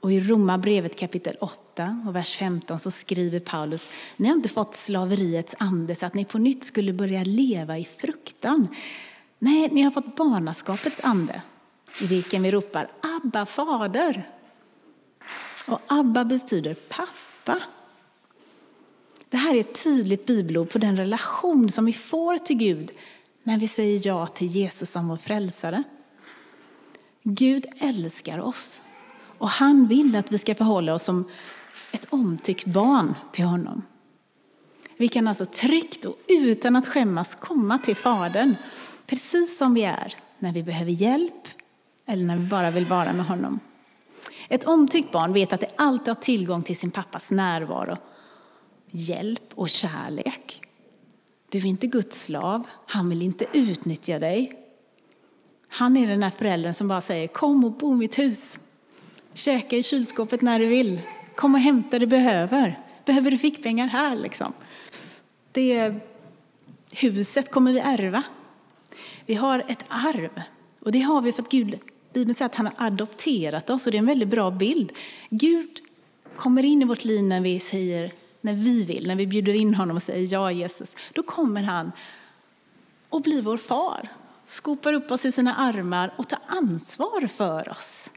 Och 0.00 0.12
i 0.12 0.20
Romarbrevet 0.20 0.98
kapitel 0.98 1.36
8 1.40 2.04
och 2.06 2.16
vers 2.16 2.36
15 2.36 2.78
så 2.78 2.90
skriver 2.90 3.40
Paulus, 3.40 3.90
ni 4.16 4.28
har 4.28 4.34
inte 4.34 4.48
fått 4.48 4.74
slaveriets 4.74 5.54
ande 5.58 5.94
så 5.94 6.06
att 6.06 6.14
ni 6.14 6.24
på 6.24 6.38
nytt 6.38 6.64
skulle 6.64 6.92
börja 6.92 7.24
leva 7.24 7.78
i 7.78 7.84
fruktan. 7.84 8.68
Nej, 9.38 9.68
ni 9.72 9.82
har 9.82 9.90
fått 9.90 10.16
barnaskapets 10.16 11.00
ande 11.02 11.42
i 12.00 12.06
vilken 12.06 12.42
vi 12.42 12.50
ropar 12.50 12.90
Abba 13.22 13.46
fader. 13.46 14.28
Och 15.66 15.80
Abba 15.86 16.24
betyder 16.24 16.74
pappa. 16.74 17.27
Det 19.28 19.36
här 19.36 19.54
är 19.54 19.60
ett 19.60 19.84
tydligt 19.84 20.26
bibelord 20.26 20.70
på 20.70 20.78
den 20.78 20.96
relation 20.96 21.70
som 21.70 21.84
vi 21.84 21.92
får 21.92 22.38
till 22.38 22.56
Gud 22.56 22.90
när 23.42 23.58
vi 23.58 23.68
säger 23.68 24.06
ja 24.06 24.26
till 24.26 24.46
Jesus 24.46 24.90
som 24.90 25.08
vår 25.08 25.16
frälsare. 25.16 25.82
Gud 27.22 27.66
älskar 27.78 28.38
oss 28.38 28.82
och 29.38 29.48
han 29.48 29.86
vill 29.86 30.16
att 30.16 30.32
vi 30.32 30.38
ska 30.38 30.54
förhålla 30.54 30.94
oss 30.94 31.04
som 31.04 31.30
ett 31.92 32.06
omtyckt 32.10 32.66
barn 32.66 33.14
till 33.32 33.44
honom. 33.44 33.82
Vi 34.96 35.08
kan 35.08 35.28
alltså 35.28 35.44
tryggt 35.44 36.04
och 36.04 36.18
utan 36.28 36.76
att 36.76 36.88
skämmas 36.88 37.34
komma 37.34 37.78
till 37.78 37.96
Fadern, 37.96 38.54
precis 39.06 39.58
som 39.58 39.74
vi 39.74 39.84
är, 39.84 40.14
när 40.38 40.52
vi 40.52 40.62
behöver 40.62 40.92
hjälp 40.92 41.48
eller 42.06 42.24
när 42.24 42.36
vi 42.36 42.44
bara 42.44 42.70
vill 42.70 42.86
vara 42.86 43.12
med 43.12 43.26
honom. 43.26 43.60
Ett 44.48 44.64
omtyckt 44.64 45.12
barn 45.12 45.32
vet 45.32 45.52
att 45.52 45.60
det 45.60 45.70
alltid 45.76 46.08
har 46.08 46.14
tillgång 46.14 46.62
till 46.62 46.78
sin 46.78 46.90
pappas 46.90 47.30
närvaro, 47.30 47.96
hjälp 48.90 49.52
och 49.54 49.68
kärlek. 49.68 50.62
Du 51.48 51.58
är 51.58 51.66
inte 51.66 51.86
Guds 51.86 52.24
slav, 52.24 52.66
han 52.86 53.08
vill 53.08 53.22
inte 53.22 53.46
utnyttja 53.52 54.18
dig. 54.18 54.52
Han 55.68 55.96
är 55.96 56.08
den 56.08 56.22
här 56.22 56.30
föräldern 56.30 56.74
som 56.74 56.88
bara 56.88 57.00
säger 57.00 57.26
kom 57.26 57.64
och 57.64 57.72
bo 57.72 57.92
i 57.92 57.96
mitt 57.96 58.18
hus. 58.18 58.58
Käka 59.34 59.76
i 59.76 59.82
kylskåpet 59.82 60.42
när 60.42 60.58
du 60.58 60.66
vill. 60.66 61.00
Kom 61.36 61.54
och 61.54 61.60
hämta 61.60 61.90
det 61.90 61.98
du 61.98 62.06
behöver. 62.06 62.80
Behöver 63.04 63.30
du 63.30 63.38
fickpengar 63.38 63.86
här 63.86 64.16
liksom? 64.16 64.52
Det 65.52 65.94
huset 66.90 67.50
kommer 67.50 67.72
vi 67.72 67.78
ärva. 67.78 68.22
Vi 69.26 69.34
har 69.34 69.64
ett 69.68 69.84
arv. 69.88 70.42
Och 70.80 70.92
det 70.92 71.00
har 71.00 71.22
vi 71.22 71.32
för 71.32 71.42
att 71.42 71.48
Gud, 71.48 71.78
Bibeln 72.18 72.34
säger 72.34 72.46
att 72.46 72.54
han 72.54 72.66
har 72.66 72.74
adopterat 72.86 73.70
oss 73.70 73.86
och 73.86 73.92
det 73.92 73.96
är 73.96 73.98
en 73.98 74.06
väldigt 74.06 74.28
bra 74.28 74.50
bild. 74.50 74.92
Gud 75.30 75.80
kommer 76.36 76.64
in 76.64 76.82
i 76.82 76.84
vårt 76.84 77.04
liv 77.04 77.24
när 77.24 77.40
vi 77.40 77.60
säger, 77.60 78.12
när 78.40 78.54
vi 78.54 78.84
vill, 78.84 79.06
när 79.06 79.16
vi 79.16 79.26
bjuder 79.26 79.54
in 79.54 79.74
honom 79.74 79.96
och 79.96 80.02
säger 80.02 80.32
ja 80.32 80.52
Jesus. 80.52 80.96
Då 81.12 81.22
kommer 81.22 81.62
han 81.62 81.92
och 83.08 83.22
blir 83.22 83.42
vår 83.42 83.56
far. 83.56 84.08
Skopar 84.46 84.92
upp 84.92 85.10
oss 85.10 85.24
i 85.24 85.32
sina 85.32 85.54
armar 85.54 86.14
och 86.18 86.28
tar 86.28 86.38
ansvar 86.46 87.26
för 87.26 87.68
oss. 87.68 88.10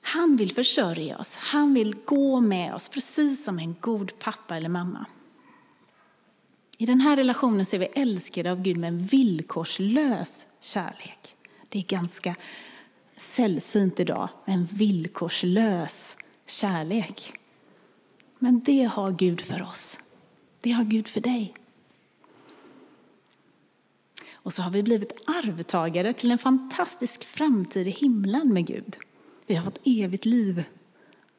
Han 0.00 0.36
vill 0.36 0.54
försörja 0.54 1.18
oss, 1.18 1.36
han 1.36 1.74
vill 1.74 1.96
gå 2.04 2.40
med 2.40 2.74
oss 2.74 2.88
precis 2.88 3.44
som 3.44 3.58
en 3.58 3.76
god 3.80 4.18
pappa 4.18 4.56
eller 4.56 4.68
mamma. 4.68 5.06
I 6.78 6.86
den 6.86 7.00
här 7.00 7.16
relationen 7.16 7.66
så 7.66 7.76
är 7.76 7.80
vi 7.80 7.86
älskade 7.86 8.52
av 8.52 8.62
Gud 8.62 8.76
med 8.76 8.88
en 8.88 9.06
villkorslös 9.06 10.46
kärlek. 10.60 11.36
Det 11.74 11.80
är 11.80 11.82
ganska 11.82 12.36
sällsynt 13.16 14.00
idag, 14.00 14.28
en 14.44 14.64
villkorslös 14.64 16.16
kärlek. 16.46 17.32
Men 18.38 18.60
det 18.60 18.82
har 18.84 19.10
Gud 19.10 19.40
för 19.40 19.62
oss. 19.62 20.00
Det 20.60 20.70
har 20.70 20.84
Gud 20.84 21.08
för 21.08 21.20
dig. 21.20 21.54
Och 24.32 24.52
så 24.52 24.62
har 24.62 24.70
vi 24.70 24.82
blivit 24.82 25.12
arvtagare 25.26 26.12
till 26.12 26.30
en 26.30 26.38
fantastisk 26.38 27.24
framtid 27.24 27.88
i 27.88 27.90
himlen 27.90 28.52
med 28.52 28.66
Gud. 28.66 28.96
Vi 29.46 29.54
har 29.54 29.64
fått 29.64 29.80
evigt 29.84 30.24
liv 30.24 30.64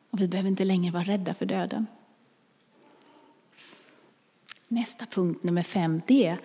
och 0.10 0.22
vi 0.22 0.28
behöver 0.28 0.50
inte 0.50 0.66
längre 0.66 0.92
vara 0.92 1.04
rädda 1.04 1.34
för 1.34 1.46
döden. 1.46 1.88
Nästa 4.68 5.06
punkt, 5.06 5.44
nummer 5.44 5.64
fem, 5.64 6.02
det 6.08 6.26
är 6.26 6.40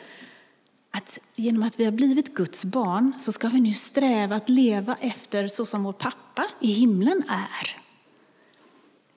att 0.91 1.19
genom 1.35 1.63
att 1.63 1.81
vi 1.81 1.85
har 1.85 1.93
blivit 1.93 2.35
Guds 2.35 2.65
barn 2.65 3.13
så 3.19 3.33
ska 3.33 3.49
vi 3.49 3.61
nu 3.61 3.73
sträva 3.73 4.37
att 4.37 4.49
leva 4.49 4.97
efter 5.01 5.49
så 5.49 5.67
som 5.67 5.83
vår 5.83 5.93
pappa 5.93 6.47
i 6.61 6.73
himlen 6.73 7.23
är. 7.29 7.77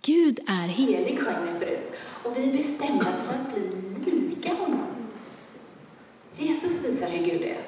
Gud 0.01 0.39
är 0.47 0.67
helig, 0.67 1.19
sjöng 1.19 1.53
vi 1.53 1.59
förut, 1.59 1.91
och 2.23 2.37
vi 2.37 2.49
är 2.49 2.53
bestämda 2.53 3.05
för 3.05 3.33
att 3.33 3.53
bli 3.53 4.29
lika 4.29 4.53
honom. 4.53 4.87
Jesus 6.35 6.85
visar 6.85 7.09
hur 7.09 7.25
Gud 7.25 7.41
är. 7.41 7.67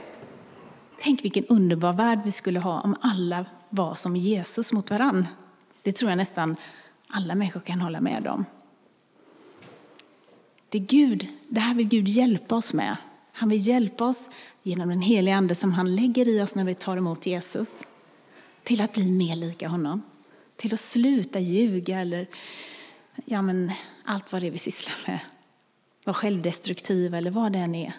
Tänk 1.02 1.24
vilken 1.24 1.46
underbar 1.46 1.94
värld 1.94 2.20
vi 2.26 2.32
skulle 2.32 2.60
ha 2.60 2.82
om 2.82 2.96
alla 3.02 3.46
var 3.70 3.96
som 3.96 4.16
Jesus 4.16 4.74
mot 4.74 4.92
varann. 4.92 5.28
Det 5.82 5.92
tror 5.92 6.12
jag 6.12 6.18
nästan 6.18 6.56
alla 7.08 7.36
människor 7.36 7.60
kan 7.60 7.82
hålla 7.82 8.02
med 8.02 8.28
om. 8.28 8.46
Det, 10.70 10.80
Gud, 10.80 11.28
det 11.48 11.60
här 11.60 11.76
vill 11.76 11.88
Gud 11.88 12.08
hjälpa 12.08 12.56
oss 12.56 12.74
med. 12.74 12.98
Han 13.38 13.50
vill 13.50 13.68
hjälpa 13.68 14.06
oss 14.06 14.30
genom 14.64 14.90
den 14.90 15.02
heliga 15.02 15.36
Ande 15.36 15.56
som 15.56 15.74
han 15.74 15.96
lägger 15.96 16.28
i 16.28 16.42
oss 16.42 16.56
när 16.56 16.64
vi 16.64 16.74
tar 16.74 16.98
emot 16.98 17.26
Jesus. 17.26 17.84
Till 18.64 18.82
att 18.82 18.94
bli 18.94 19.12
mer 19.12 19.36
lika 19.36 19.68
honom. 19.68 20.02
Till 20.56 20.74
att 20.74 20.80
sluta 20.80 21.40
ljuga 21.40 22.00
eller 22.00 22.28
ja, 23.26 23.42
men 23.42 23.72
allt 24.04 24.32
vad 24.32 24.42
det 24.42 24.48
är 24.48 24.52
vi 24.52 24.58
sysslar 24.58 24.96
med. 25.08 25.20
Vara 26.04 26.14
självdestruktiva 26.14 27.18
eller 27.18 27.32
vad 27.32 27.52
det 27.52 27.60
än 27.60 27.76
är. 27.76 27.94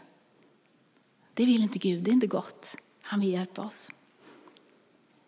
Det 1.34 1.46
vill 1.46 1.62
inte 1.62 1.78
Gud, 1.78 2.02
det 2.02 2.10
är 2.10 2.12
inte 2.12 2.26
gott. 2.26 2.76
Han 3.02 3.20
vill 3.20 3.32
hjälpa 3.32 3.62
oss. 3.62 3.90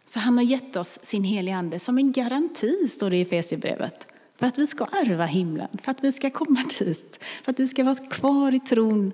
Så 0.07 0.19
han 0.19 0.37
har 0.37 0.45
gett 0.45 0.77
oss 0.77 0.99
sin 1.03 1.25
heliga 1.25 1.57
Ande 1.57 1.81
som 1.81 1.99
en 1.99 2.13
garanti, 2.13 2.89
står 2.89 3.11
det 3.11 3.17
i 3.17 3.21
Efesierbrevet. 3.21 4.07
För 4.37 4.47
att 4.47 4.59
vi 4.59 4.67
ska 4.67 4.85
ärva 4.85 5.27
himlen, 5.27 5.79
för 5.83 5.91
att 5.91 6.05
vi 6.05 6.13
ska 6.13 6.31
komma 6.31 6.65
dit, 6.79 7.19
för 7.45 7.53
att 7.53 7.61
vi 7.61 7.69
ska 7.69 7.85
vara 7.85 7.95
kvar 7.95 8.55
i 8.55 8.61
tron 8.61 9.13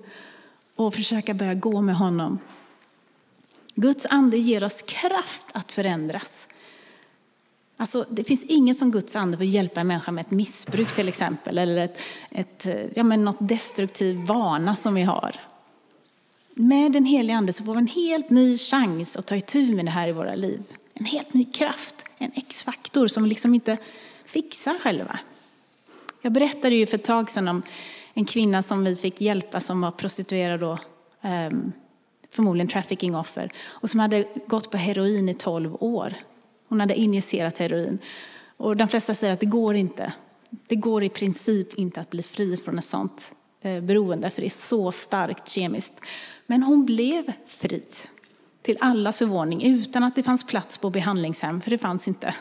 och 0.75 0.93
försöka 0.93 1.33
börja 1.33 1.53
gå 1.53 1.81
med 1.81 1.95
honom. 1.95 2.39
Guds 3.75 4.05
ande 4.05 4.37
ger 4.37 4.63
oss 4.63 4.81
kraft 4.81 5.45
att 5.51 5.71
förändras. 5.71 6.47
Alltså, 7.77 8.05
det 8.09 8.23
finns 8.23 8.43
ingen 8.43 8.75
som 8.75 8.91
Guds 8.91 9.15
ande 9.15 9.37
för 9.37 9.43
att 9.43 9.49
hjälpa 9.49 9.81
en 9.81 9.87
människa 9.87 10.11
med 10.11 10.25
ett 10.25 10.31
missbruk 10.31 10.95
till 10.95 11.07
exempel, 11.07 11.57
eller 11.57 11.77
ett, 11.77 11.99
ett, 12.31 12.67
ja, 12.95 13.03
men 13.03 13.25
något 13.25 13.37
destruktiv 13.39 14.17
vana 14.17 14.75
som 14.75 14.95
vi 14.95 15.01
har. 15.01 15.35
Med 16.53 16.91
den 16.91 17.05
heliga 17.05 17.37
ande 17.37 17.53
så 17.53 17.63
får 17.63 17.73
vi 17.73 17.79
en 17.79 17.87
helt 17.87 18.29
ny 18.29 18.57
chans 18.57 19.15
att 19.17 19.25
ta 19.25 19.35
itu 19.35 19.75
med 19.75 19.85
det 19.85 19.91
här 19.91 20.07
i 20.07 20.11
våra 20.11 20.35
liv. 20.35 20.63
En 20.93 21.05
helt 21.05 21.33
ny 21.33 21.45
kraft, 21.45 21.95
en 22.17 22.31
X-faktor 22.35 23.07
som 23.07 23.23
vi 23.23 23.29
liksom 23.29 23.53
inte 23.53 23.77
fixar 24.25 24.79
själva. 24.79 25.19
Jag 26.21 26.31
berättade 26.31 26.75
ju 26.75 26.85
för 26.85 26.97
ett 26.97 27.03
tag 27.03 27.29
sedan 27.29 27.47
om 27.47 27.63
en 28.17 28.25
kvinna 28.25 28.63
som 28.63 28.83
vi 28.83 28.95
fick 28.95 29.21
hjälpa 29.21 29.61
som 29.61 29.81
var 29.81 29.91
prostituerad 29.91 30.63
och 30.63 30.79
ehm, 31.21 31.71
förmodligen 32.29 32.67
trafficking-offer 32.67 33.51
och 33.65 33.89
som 33.89 33.99
hade 33.99 34.25
gått 34.47 34.71
på 34.71 34.77
heroin 34.77 35.29
i 35.29 35.33
12 35.33 35.77
år. 35.79 36.13
Hon 36.67 36.79
hade 36.79 36.95
injicerat 36.95 37.57
heroin. 37.57 37.99
Och 38.57 38.77
de 38.77 38.87
flesta 38.87 39.15
säger 39.15 39.33
att 39.33 39.39
det 39.39 39.45
går 39.45 39.75
inte. 39.75 40.13
Det 40.67 40.75
går 40.75 41.03
i 41.03 41.09
princip 41.09 41.73
inte 41.73 42.01
att 42.01 42.09
bli 42.09 42.23
fri 42.23 42.57
från 42.57 42.79
ett 42.79 42.85
sånt 42.85 43.33
eh, 43.61 43.81
beroende 43.81 44.29
för 44.29 44.41
det 44.41 44.47
är 44.47 44.49
så 44.49 44.91
starkt 44.91 45.47
kemiskt. 45.47 45.93
Men 46.45 46.63
hon 46.63 46.85
blev 46.85 47.31
fri 47.47 47.83
till 48.61 48.77
allas 48.79 49.19
förvåning 49.19 49.63
utan 49.63 50.03
att 50.03 50.15
det 50.15 50.23
fanns 50.23 50.43
plats 50.43 50.77
på 50.77 50.89
behandlingshem, 50.89 51.61
för 51.61 51.69
det 51.69 51.77
fanns 51.77 52.07
inte. 52.07 52.35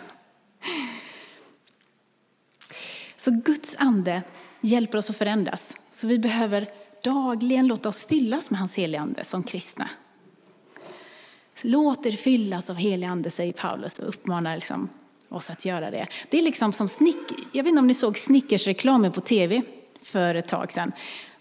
Så 3.16 3.30
Guds 3.30 3.76
ande 3.78 4.22
hjälper 4.64 4.98
oss 4.98 5.11
att 5.11 5.16
förändras. 5.16 5.74
Så 5.92 6.07
vi 6.07 6.18
behöver 6.18 6.68
dagligen 7.05 7.66
låta 7.66 7.88
oss 7.88 8.05
fyllas 8.05 8.50
med 8.50 8.59
hans 8.61 8.74
heliga 8.74 9.00
ande 9.00 9.24
som 9.24 9.42
kristna. 9.42 9.88
Låt 11.62 12.07
er 12.07 12.12
fyllas 12.12 12.70
av 12.70 12.77
helig 12.77 13.07
ande, 13.07 13.31
säger 13.31 13.53
Paulus 13.53 13.98
och 13.98 14.09
uppmanar 14.09 14.55
liksom 14.55 14.88
oss 15.29 15.50
att 15.50 15.64
göra 15.64 15.90
det. 15.90 16.07
Det 16.31 16.38
är 16.38 16.42
liksom 16.42 16.72
som 16.72 16.88
snick, 16.88 17.16
jag 17.53 17.62
vet 17.62 17.70
inte 17.70 17.81
om 17.81 17.87
ni 17.87 17.94
såg 17.94 18.18
Snickers-reklamen 18.18 19.12
på 19.12 19.20
tv 19.20 19.62
för 20.03 20.35
ett 20.35 20.48
tag 20.48 20.72
sedan. 20.72 20.92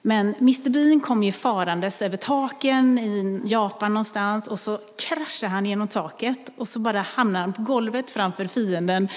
Men 0.02 0.36
Mr 0.36 0.70
Bean 0.70 1.00
kom 1.00 1.24
ju 1.24 1.32
farandes 1.32 2.02
över 2.02 2.18
taken 2.18 3.00
i 3.00 3.42
Japan 3.46 3.94
någonstans 3.94 4.48
och 4.48 4.60
så 4.60 4.78
kraschar 4.78 5.48
han 5.48 5.66
genom 5.66 5.88
taket 5.88 6.40
och 6.56 6.68
så 6.68 6.80
bara 6.80 7.02
hamnar 7.02 7.40
han 7.40 7.54
på 7.54 7.62
golvet 7.62 8.12
framför 8.12 8.46
fienden 8.46 9.08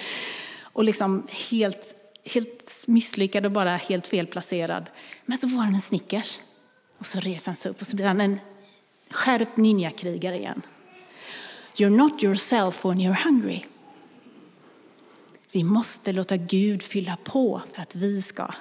och 0.63 0.85
liksom 0.85 1.27
helt 1.51 1.97
helt 2.27 2.85
misslyckad 2.87 3.47
och 3.47 3.53
bara 3.53 3.77
helt 3.77 4.07
felplacerad. 4.07 4.91
Men 5.25 5.39
så 5.39 5.49
får 5.49 5.57
han 5.57 5.75
en 5.75 5.81
Snickers. 5.81 6.41
Och 6.99 7.07
så 7.07 7.21
reser 7.21 7.47
han 7.47 7.57
sig 7.57 7.71
upp 7.71 7.81
och 7.81 7.87
så 7.87 7.97
blir 7.97 8.07
han 8.07 8.21
en 8.21 8.41
skärpt 9.11 9.57
ninjakrigare 9.57 10.37
igen. 10.39 10.63
You're 11.77 11.91
not 11.91 12.23
yourself 12.23 12.85
when 12.85 12.99
you're 12.99 13.25
hungry. 13.25 13.65
Vi 15.53 15.65
måste 15.65 16.13
låta 16.13 16.37
Gud 16.37 16.83
fylla 16.83 17.17
på 17.25 17.63
för 17.73 17.83
att 17.83 17.95
vi 17.95 18.23
ska 18.23 18.55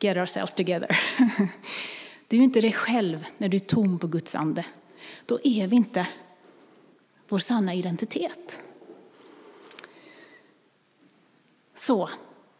get 0.00 0.16
ourselves 0.16 0.54
together. 0.54 0.98
Du 2.28 2.36
är 2.36 2.42
inte 2.42 2.60
dig 2.60 2.72
själv 2.72 3.26
när 3.38 3.48
du 3.48 3.56
är 3.56 3.60
tom 3.60 3.98
på 3.98 4.06
Guds 4.06 4.34
ande. 4.34 4.66
Då 5.26 5.38
är 5.44 5.66
vi 5.66 5.76
inte 5.76 6.06
vår 7.28 7.38
sanna 7.38 7.74
identitet. 7.74 8.60
Så 11.74 12.10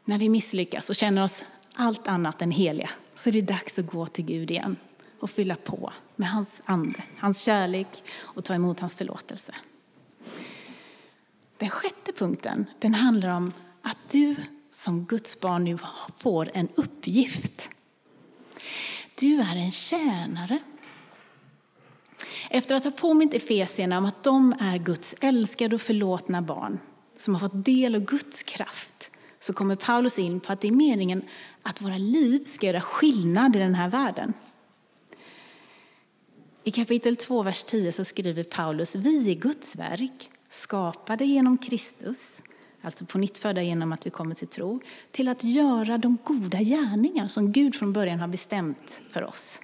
när 0.04 0.18
vi 0.18 0.28
misslyckas 0.28 0.90
och 0.90 0.96
känner 0.96 1.22
oss 1.22 1.44
allt 1.74 2.08
annat 2.08 2.42
än 2.42 2.50
heliga 2.50 2.90
så 3.16 3.28
är 3.28 3.32
det 3.32 3.42
dags 3.42 3.78
att 3.78 3.86
gå 3.86 4.06
till 4.06 4.24
Gud 4.24 4.50
igen 4.50 4.76
och 5.20 5.30
fylla 5.30 5.56
på 5.56 5.92
med 6.16 6.28
hans 6.28 6.60
ande, 6.64 7.02
hans 7.18 7.42
kärlek 7.42 8.04
och 8.20 8.44
ta 8.44 8.54
emot 8.54 8.80
hans 8.80 8.94
förlåtelse. 8.94 9.54
Den 11.58 11.70
sjätte 11.70 12.12
punkten 12.12 12.66
den 12.78 12.94
handlar 12.94 13.28
om 13.28 13.52
att 13.82 13.98
du 14.10 14.36
som 14.72 15.04
Guds 15.04 15.40
barn 15.40 15.64
nu 15.64 15.78
får 16.18 16.50
en 16.54 16.68
uppgift. 16.74 17.68
Du 19.20 19.40
är 19.40 19.56
en 19.56 19.70
tjänare. 19.70 20.58
Efter 22.50 22.74
att 22.74 22.84
ha 22.84 22.90
påmint 22.90 23.34
Efesierna 23.34 23.98
om 23.98 24.04
att 24.04 24.24
de 24.24 24.54
är 24.60 24.78
Guds 24.78 25.14
älskade 25.20 25.74
och 25.74 25.82
förlåtna 25.82 26.42
barn 26.42 26.78
som 27.18 27.34
har 27.34 27.40
fått 27.40 27.64
del 27.64 27.94
av 27.94 28.00
Guds 28.00 28.42
kraft 28.42 29.03
så 29.44 29.52
kommer 29.52 29.76
Paulus 29.76 30.18
in 30.18 30.40
på 30.40 30.52
att 30.52 30.60
det 30.60 30.68
är 30.68 30.72
meningen 30.72 31.22
att 31.62 31.82
våra 31.82 31.98
liv 31.98 32.48
ska 32.52 32.66
göra 32.66 32.80
skillnad 32.80 33.56
i 33.56 33.58
den 33.58 33.74
här 33.74 33.88
världen. 33.88 34.34
I 36.62 36.70
kapitel 36.70 37.16
2, 37.16 37.42
vers 37.42 37.64
10 37.64 37.92
så 37.92 38.04
skriver 38.04 38.44
Paulus, 38.44 38.94
vi 38.96 39.30
är 39.30 39.34
Guds 39.34 39.76
verk, 39.76 40.30
skapade 40.48 41.24
genom 41.24 41.58
Kristus, 41.58 42.42
alltså 42.82 43.06
på 43.06 43.18
nytt 43.18 43.38
födda 43.38 43.62
genom 43.62 43.92
att 43.92 44.06
vi 44.06 44.10
kommer 44.10 44.34
till 44.34 44.48
tro, 44.48 44.80
till 45.10 45.28
att 45.28 45.44
göra 45.44 45.98
de 45.98 46.18
goda 46.24 46.58
gärningar 46.58 47.28
som 47.28 47.52
Gud 47.52 47.74
från 47.74 47.92
början 47.92 48.20
har 48.20 48.28
bestämt 48.28 49.00
för 49.10 49.24
oss. 49.24 49.60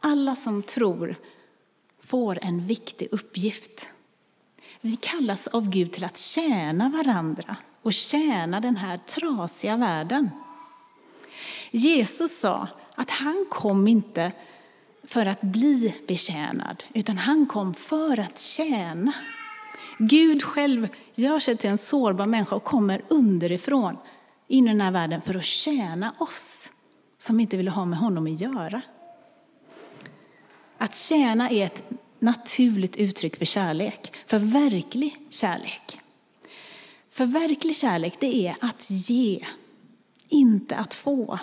Alla 0.00 0.36
som 0.36 0.62
tror 0.62 1.16
får 2.00 2.38
en 2.42 2.66
viktig 2.66 3.08
uppgift. 3.10 3.88
Vi 4.80 4.96
kallas 4.96 5.46
av 5.46 5.70
Gud 5.70 5.92
till 5.92 6.04
att 6.04 6.18
tjäna 6.18 6.88
varandra 6.88 7.56
och 7.86 7.92
tjäna 7.92 8.60
den 8.60 8.76
här 8.76 8.98
trasiga 8.98 9.76
världen. 9.76 10.30
Jesus 11.70 12.40
sa 12.40 12.68
att 12.94 13.10
han 13.10 13.46
kom 13.50 13.88
inte 13.88 14.32
för 15.04 15.26
att 15.26 15.40
bli 15.40 15.94
betjänad, 16.08 16.84
utan 16.92 17.18
han 17.18 17.46
kom 17.46 17.74
för 17.74 18.20
att 18.20 18.38
tjäna. 18.38 19.12
Gud 19.98 20.42
själv 20.42 20.88
gör 21.14 21.40
sig 21.40 21.56
till 21.56 21.70
en 21.70 21.78
sårbar 21.78 22.26
människa 22.26 22.56
och 22.56 22.64
kommer 22.64 23.02
underifrån 23.08 23.96
in 24.46 24.64
i 24.64 24.68
den 24.68 24.80
här 24.80 24.90
världen 24.90 25.22
för 25.22 25.34
att 25.34 25.44
tjäna 25.44 26.14
oss 26.18 26.72
som 27.18 27.40
inte 27.40 27.56
vill 27.56 27.68
ha 27.68 27.84
med 27.84 27.98
honom 27.98 28.26
att 28.26 28.40
göra. 28.40 28.82
Att 30.78 30.96
tjäna 30.96 31.50
är 31.50 31.66
ett 31.66 31.90
naturligt 32.18 32.96
uttryck 32.96 33.36
för 33.36 33.44
kärlek, 33.44 34.12
för 34.26 34.38
verklig 34.38 35.26
kärlek. 35.30 36.00
För 37.16 37.26
verklig 37.26 37.76
kärlek, 37.76 38.16
det 38.20 38.46
är 38.46 38.56
att 38.60 38.90
ge, 38.90 39.46
inte 40.28 40.76
att 40.76 40.94
få. 40.94 41.38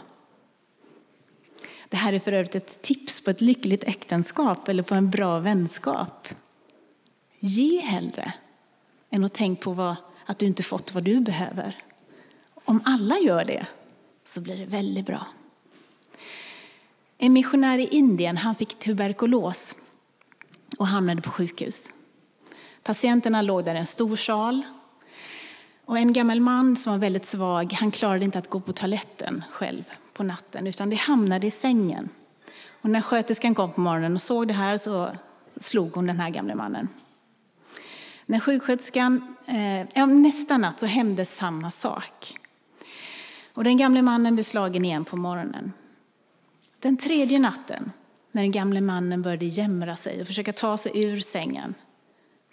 Det 1.89 1.97
här 1.97 2.13
är 2.13 2.19
för 2.19 2.31
övrigt 2.31 2.55
ett 2.55 2.81
tips 2.81 3.21
på 3.21 3.29
ett 3.29 3.41
lyckligt 3.41 3.83
äktenskap 3.83 4.67
eller 4.67 4.83
på 4.83 4.95
en 4.95 5.09
bra 5.09 5.39
vänskap. 5.39 6.27
Ge 7.39 7.79
hellre 7.79 8.33
än 9.09 9.23
att 9.23 9.33
tänka 9.33 9.61
på 9.61 9.73
vad, 9.73 9.95
att 10.25 10.39
du 10.39 10.45
inte 10.45 10.63
fått 10.63 10.93
vad 10.93 11.03
du 11.03 11.19
behöver. 11.19 11.75
Om 12.65 12.81
alla 12.85 13.17
gör 13.17 13.45
det 13.45 13.65
så 14.25 14.41
blir 14.41 14.57
det 14.57 14.65
väldigt 14.65 15.05
bra. 15.05 15.27
En 17.17 17.33
missionär 17.33 17.77
i 17.77 17.87
Indien 17.87 18.37
han 18.37 18.55
fick 18.55 18.79
tuberkulos 18.79 19.75
och 20.77 20.87
hamnade 20.87 21.21
på 21.21 21.31
sjukhus. 21.31 21.91
Patienterna 22.83 23.41
låg 23.41 23.65
där 23.65 23.75
i 23.75 23.79
en 23.79 23.85
stor 23.85 24.15
sal. 24.15 24.63
Och 25.85 25.97
en 25.97 26.13
gammal 26.13 26.39
man 26.39 26.75
som 26.75 26.93
var 26.93 26.99
väldigt 26.99 27.25
svag 27.25 27.73
han 27.73 27.91
klarade 27.91 28.25
inte 28.25 28.39
att 28.39 28.49
gå 28.49 28.59
på 28.59 28.73
toaletten 28.73 29.43
själv 29.51 29.83
på 30.13 30.23
natten 30.23 30.67
utan 30.67 30.89
det 30.89 30.95
hamnade 30.95 31.47
i 31.47 31.51
sängen. 31.51 32.09
Och 32.81 32.89
när 32.89 33.01
sköterskan 33.01 33.55
kom 33.55 33.71
på 33.71 33.81
morgonen 33.81 34.15
och 34.15 34.21
såg 34.21 34.47
det 34.47 34.53
här 34.53 34.77
så 34.77 35.11
slog 35.59 35.95
hon 35.95 36.07
den 36.07 36.19
här 36.19 36.29
gamle 36.29 36.55
mannen. 36.55 36.87
När 38.25 38.39
sjuksköterskan, 38.39 39.35
eh, 39.95 40.07
nästa 40.07 40.57
natt 40.57 40.79
så 40.79 40.85
hände 40.85 41.25
samma 41.25 41.71
sak. 41.71 42.37
Och 43.53 43.63
den 43.63 43.77
gamle 43.77 44.01
mannen 44.01 44.35
blev 44.35 44.43
slagen 44.43 44.85
igen 44.85 45.05
på 45.05 45.15
morgonen. 45.15 45.73
Den 46.79 46.97
tredje 46.97 47.39
natten, 47.39 47.91
när 48.31 48.41
den 48.41 48.51
gamle 48.51 48.81
mannen 48.81 49.21
började 49.21 49.45
jämra 49.45 49.95
sig 49.95 50.21
och 50.21 50.27
försöka 50.27 50.53
ta 50.53 50.77
sig 50.77 51.03
ur 51.03 51.19
sängen, 51.19 51.73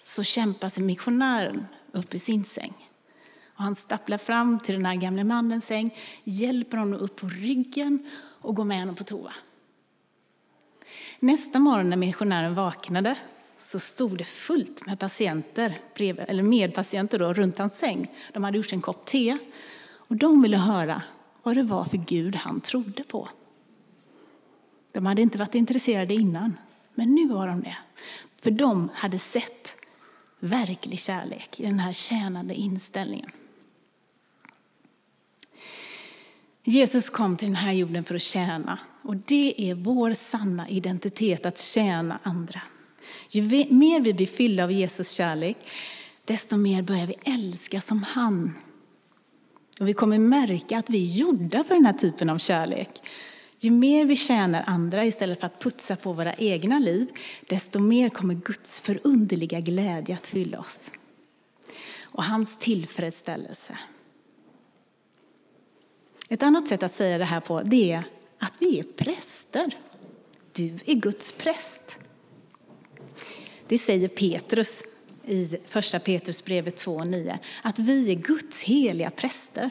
så 0.01 0.23
kämpade 0.23 0.71
sig 0.71 0.83
missionären 0.83 1.66
upp 1.93 2.14
i 2.14 2.19
sin 2.19 2.45
säng. 2.45 2.89
Och 3.61 3.64
han 3.64 3.75
stapplar 3.75 4.18
fram 4.18 4.59
till 4.59 4.75
den 4.75 4.87
här 4.87 4.94
gamle 4.94 5.25
mannens 5.25 5.66
säng, 5.66 5.96
hjälper 6.25 6.77
honom 6.77 7.01
upp 7.01 7.16
på 7.16 7.27
ryggen 7.27 8.11
och 8.40 8.55
går 8.55 8.64
med 8.64 8.79
honom 8.79 8.94
på 8.94 9.05
toa. 9.05 9.33
Nästa 11.18 11.59
morgon 11.59 11.90
när 11.90 11.96
missionären 11.96 12.55
vaknade 12.55 13.16
så 13.59 13.79
stod 13.79 14.18
det 14.18 14.25
fullt 14.25 14.87
med 14.87 14.99
patienter, 14.99 15.79
eller 15.96 16.42
medpatienter 16.42 17.18
då, 17.18 17.33
runt 17.33 17.59
hans 17.59 17.79
säng. 17.79 18.11
De 18.33 18.44
hade 18.44 18.57
gjort 18.57 18.73
en 18.73 18.81
kopp 18.81 19.07
te 19.07 19.38
och 19.92 20.16
de 20.16 20.42
ville 20.42 20.57
höra 20.57 21.03
vad 21.42 21.57
det 21.57 21.62
var 21.62 21.85
för 21.85 21.96
Gud 21.96 22.37
han 22.37 22.61
trodde 22.61 23.05
på. 23.05 23.29
De 24.92 25.07
hade 25.07 25.23
inte 25.23 25.38
varit 25.38 25.55
intresserade 25.55 26.14
innan, 26.14 26.57
men 26.94 27.14
nu 27.14 27.29
var 27.29 27.46
de 27.46 27.62
det. 27.62 27.77
För 28.42 28.51
de 28.51 28.88
hade 28.94 29.18
sett 29.18 29.77
verklig 30.38 30.99
kärlek 31.01 31.61
i 31.61 31.62
den 31.62 31.79
här 31.79 31.92
tjänande 31.92 32.55
inställningen. 32.55 33.31
Jesus 36.62 37.11
kom 37.11 37.37
till 37.37 37.49
den 37.49 37.57
här 37.57 37.73
jorden 37.73 38.05
för 38.05 38.14
att 38.14 38.23
tjäna 38.23 38.79
och 39.03 39.16
det 39.16 39.70
är 39.70 39.75
vår 39.75 40.12
sanna 40.12 40.68
identitet 40.68 41.46
att 41.46 41.59
tjäna 41.59 42.18
andra. 42.23 42.61
Ju 43.31 43.42
mer 43.70 44.01
vi 44.01 44.14
blir 44.14 44.27
fyllda 44.27 44.64
av 44.64 44.73
Jesus 44.73 45.11
kärlek, 45.11 45.57
desto 46.25 46.57
mer 46.57 46.83
börjar 46.83 47.07
vi 47.07 47.14
älska 47.25 47.81
som 47.81 48.03
han. 48.03 48.53
Och 49.81 49.88
vi 49.88 49.92
kommer 49.92 50.18
märka 50.18 50.79
att 50.79 50.90
vi 50.90 51.05
är 51.05 51.18
gjorda 51.18 51.64
för 51.64 51.75
den 51.75 51.87
här 51.87 51.92
typen 51.92 52.31
av 52.31 52.38
kärlek. 52.38 53.03
Ju 53.59 53.70
mer 53.70 54.05
vi 54.05 54.16
tjänar 54.16 54.64
andra 54.66 55.05
istället 55.05 55.40
för 55.40 55.46
att 55.46 55.62
putsa 55.62 55.96
på 55.96 56.12
våra 56.12 56.35
egna 56.35 56.79
liv, 56.79 57.07
desto 57.49 57.79
mer 57.79 58.09
kommer 58.09 58.35
Guds 58.35 58.81
förunderliga 58.81 59.61
glädje 59.61 60.14
att 60.14 60.27
fylla 60.27 60.59
oss. 60.59 60.90
Och 62.03 62.25
hans 62.25 62.59
tillfredsställelse. 62.59 63.79
Ett 66.33 66.43
annat 66.43 66.69
sätt 66.69 66.83
att 66.83 66.95
säga 66.95 67.19
det 67.19 67.25
här 67.25 67.40
på 67.40 67.62
det 67.62 67.93
är 67.93 68.05
att 68.38 68.53
vi 68.59 68.79
är 68.79 68.83
präster. 68.83 69.77
Du 70.53 70.79
är 70.85 70.95
Guds 70.95 71.33
präst. 71.33 71.99
Det 73.66 73.79
säger 73.79 74.09
Petrus 74.09 74.83
i 75.25 75.57
första 75.66 76.01
Petrusbrevet 76.01 76.85
2.9, 76.85 77.38
att 77.62 77.79
vi 77.79 78.11
är 78.11 78.14
Guds 78.14 78.62
heliga 78.62 79.11
präster. 79.11 79.71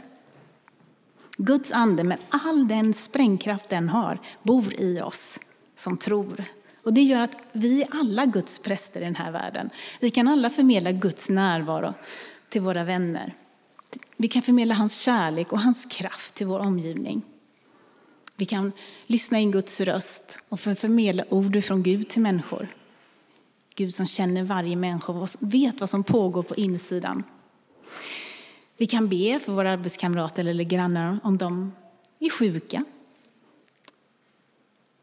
Guds 1.37 1.71
ande 1.71 2.03
med 2.03 2.17
all 2.29 2.67
den 2.67 2.93
sprängkraft 2.93 3.69
den 3.69 3.89
har 3.89 4.19
bor 4.43 4.73
i 4.73 5.01
oss 5.01 5.39
som 5.75 5.97
tror. 5.97 6.43
Och 6.83 6.93
det 6.93 7.01
gör 7.01 7.21
att 7.21 7.35
vi 7.51 7.81
är 7.81 7.87
alla 7.91 8.25
Guds 8.25 8.59
präster 8.59 9.01
i 9.01 9.03
den 9.03 9.15
här 9.15 9.31
världen. 9.31 9.69
Vi 9.99 10.09
kan 10.09 10.27
alla 10.27 10.49
förmedla 10.49 10.91
Guds 10.91 11.29
närvaro 11.29 11.93
till 12.49 12.61
våra 12.61 12.83
vänner. 12.83 13.33
Vi 14.17 14.27
kan 14.27 14.41
förmedla 14.41 14.75
hans 14.75 14.99
kärlek 14.99 15.53
och 15.53 15.59
hans 15.59 15.85
kraft 15.85 16.35
till 16.35 16.47
vår 16.47 16.59
omgivning. 16.59 17.21
Vi 18.35 18.45
kan 18.45 18.71
lyssna 19.05 19.39
in 19.39 19.51
Guds 19.51 19.81
röst 19.81 20.39
och 20.49 20.59
förmedla 20.59 21.23
ord 21.29 21.63
från 21.63 21.83
Gud 21.83 22.09
till 22.09 22.21
människor. 22.21 22.67
Gud 23.75 23.95
som 23.95 24.07
känner 24.07 24.43
varje 24.43 24.75
människa 24.75 25.13
och 25.13 25.29
vet 25.39 25.79
vad 25.79 25.89
som 25.89 26.03
pågår 26.03 26.43
på 26.43 26.55
insidan. 26.55 27.23
Vi 28.77 28.85
kan 28.85 29.09
be 29.09 29.39
för 29.39 29.51
våra 29.51 29.71
arbetskamrater 29.71 30.45
eller 30.45 30.63
grannar 30.63 31.19
om 31.23 31.37
de 31.37 31.71
är 32.19 32.29
sjuka. 32.29 32.83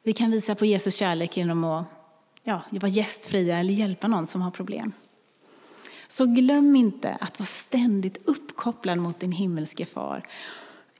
Vi 0.03 0.13
kan 0.13 0.31
visa 0.31 0.55
på 0.55 0.67
Jesus 0.67 0.97
kärlek 0.97 1.37
genom 1.37 1.65
att 1.65 1.85
ja, 2.43 2.63
vara 2.71 2.89
gästfria 2.89 3.59
eller 3.59 3.75
hjälpa 3.75 4.09
någon 4.09 4.27
som 4.27 4.43
har 4.43 4.51
problem. 4.51 4.93
Så 6.09 6.27
glöm 6.27 6.77
inte 6.77 7.17
att 7.21 7.39
vara 7.39 7.47
ständigt 7.47 8.19
uppkopplad 8.25 8.99
mot 8.99 9.21
din 9.21 9.33
himmelske 9.33 9.87
far 9.87 10.23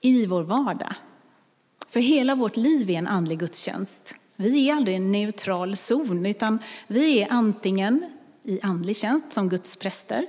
i 0.01 0.27
vår 0.27 0.43
vardag. 0.43 0.95
För 1.89 2.01
hela 2.01 2.35
vårt 2.35 2.57
liv 2.57 2.91
är 2.91 2.95
en 2.95 3.07
andlig 3.07 3.39
gudstjänst. 3.39 4.15
Vi 4.37 4.71
är 4.71 4.75
aldrig 4.75 4.97
en 4.97 5.13
neutral 5.13 5.77
zon, 5.77 6.27
utan 6.27 6.59
vi 6.87 7.23
är 7.23 7.27
antingen 7.31 8.05
i 8.43 8.61
andlig 8.63 8.97
tjänst 8.97 9.33
som 9.33 9.49
Guds 9.49 9.77
präster, 9.77 10.27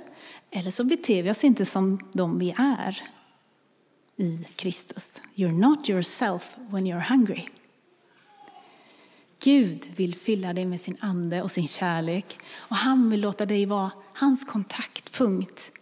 eller 0.50 0.70
så 0.70 0.84
beter 0.84 1.22
vi 1.22 1.30
oss 1.30 1.44
inte 1.44 1.66
som 1.66 1.98
de 2.12 2.38
vi 2.38 2.54
är 2.58 3.02
i 4.16 4.46
Kristus. 4.56 5.20
You're 5.34 5.58
not 5.58 5.88
yourself 5.88 6.56
when 6.70 6.86
you're 6.86 7.08
hungry. 7.08 7.48
Gud 9.42 9.86
vill 9.96 10.14
fylla 10.14 10.52
dig 10.52 10.66
med 10.66 10.80
sin 10.80 10.96
ande 11.00 11.42
och 11.42 11.50
sin 11.50 11.68
kärlek 11.68 12.38
och 12.54 12.76
han 12.76 13.10
vill 13.10 13.20
låta 13.20 13.46
dig 13.46 13.66
vara 13.66 13.90
hans 14.12 14.44
kontaktpunkt 14.44 15.72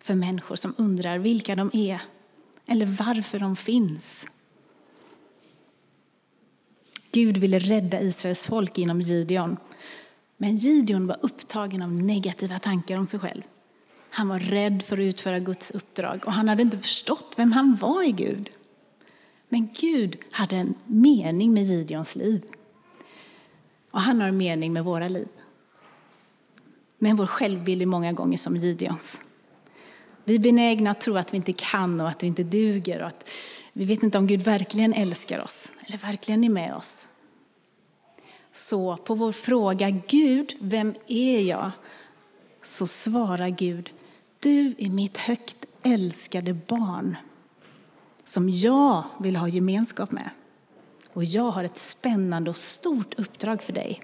för 0.00 0.14
människor 0.14 0.56
som 0.56 0.74
undrar 0.78 1.18
vilka 1.18 1.56
de 1.56 1.70
är 1.72 2.00
eller 2.66 2.86
varför 2.86 3.38
de 3.38 3.56
finns. 3.56 4.26
Gud 7.12 7.36
ville 7.36 7.58
rädda 7.58 8.00
Israels 8.00 8.46
folk 8.46 8.78
genom 8.78 9.00
Gideon. 9.00 9.56
Men 10.36 10.56
Gideon 10.56 11.06
var 11.06 11.18
upptagen 11.22 11.82
av 11.82 11.92
negativa 11.92 12.58
tankar 12.58 12.98
om 12.98 13.06
sig 13.06 13.20
själv. 13.20 13.42
Han 14.10 14.28
var 14.28 14.40
rädd 14.40 14.82
för 14.82 14.98
att 14.98 15.02
utföra 15.02 15.38
Guds 15.38 15.70
uppdrag 15.70 16.22
och 16.26 16.32
han 16.32 16.48
hade 16.48 16.62
inte 16.62 16.78
förstått 16.78 17.34
vem 17.36 17.52
han 17.52 17.76
var 17.76 18.08
i 18.08 18.12
Gud. 18.12 18.50
Men 19.48 19.68
Gud 19.80 20.18
hade 20.30 20.56
en 20.56 20.74
mening 20.86 21.52
med 21.52 21.64
Gideons 21.64 22.16
liv. 22.16 22.42
Och 23.98 24.02
han 24.02 24.20
har 24.20 24.28
en 24.28 24.36
mening 24.36 24.72
med 24.72 24.84
våra 24.84 25.08
liv. 25.08 25.28
Men 26.98 27.16
vår 27.16 27.26
självbild 27.26 27.82
är 27.82 27.86
många 27.86 28.12
gånger 28.12 28.38
som 28.38 28.56
Gideons. 28.56 29.20
Vi 30.24 30.34
är 30.34 30.38
benägna 30.38 30.90
att 30.90 31.00
tro 31.00 31.16
att 31.16 31.32
vi 31.32 31.36
inte 31.36 31.52
kan 31.52 32.00
och 32.00 32.08
att 32.08 32.22
vi 32.22 32.26
inte 32.26 32.44
duger 32.44 33.00
och 33.00 33.06
att 33.06 33.30
vi 33.72 33.84
vet 33.84 34.02
inte 34.02 34.18
om 34.18 34.26
Gud 34.26 34.42
verkligen 34.42 34.94
älskar 34.94 35.40
oss 35.40 35.72
eller 35.80 35.98
verkligen 35.98 36.44
är 36.44 36.48
med 36.48 36.74
oss. 36.74 37.08
Så 38.52 38.96
på 38.96 39.14
vår 39.14 39.32
fråga 39.32 39.90
Gud, 39.90 40.56
vem 40.60 40.94
är 41.06 41.40
jag? 41.40 41.70
Så 42.62 42.86
svarar 42.86 43.48
Gud, 43.48 43.90
du 44.40 44.74
är 44.78 44.90
mitt 44.90 45.18
högt 45.18 45.66
älskade 45.82 46.54
barn 46.54 47.16
som 48.24 48.48
jag 48.48 49.04
vill 49.20 49.36
ha 49.36 49.48
gemenskap 49.48 50.10
med. 50.12 50.30
Och 51.18 51.24
jag 51.24 51.50
har 51.50 51.64
ett 51.64 51.78
spännande 51.78 52.50
och 52.50 52.56
stort 52.56 53.14
uppdrag 53.18 53.62
för 53.62 53.72
dig. 53.72 54.00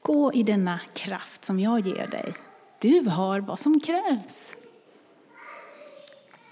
Gå 0.00 0.32
i 0.32 0.42
denna 0.42 0.80
kraft 0.94 1.44
som 1.44 1.60
jag 1.60 1.80
ger 1.80 2.06
dig. 2.06 2.34
Du 2.78 3.08
har 3.08 3.40
vad 3.40 3.58
som 3.58 3.80
krävs. 3.80 4.56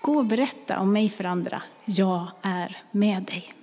Gå 0.03 0.17
och 0.17 0.25
berätta 0.25 0.79
om 0.79 0.93
mig 0.93 1.09
för 1.09 1.25
andra. 1.25 1.63
Jag 1.85 2.31
är 2.43 2.77
med 2.91 3.23
dig. 3.23 3.55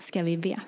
Ska 0.00 0.22
vi 0.22 0.36
be. 0.36 0.60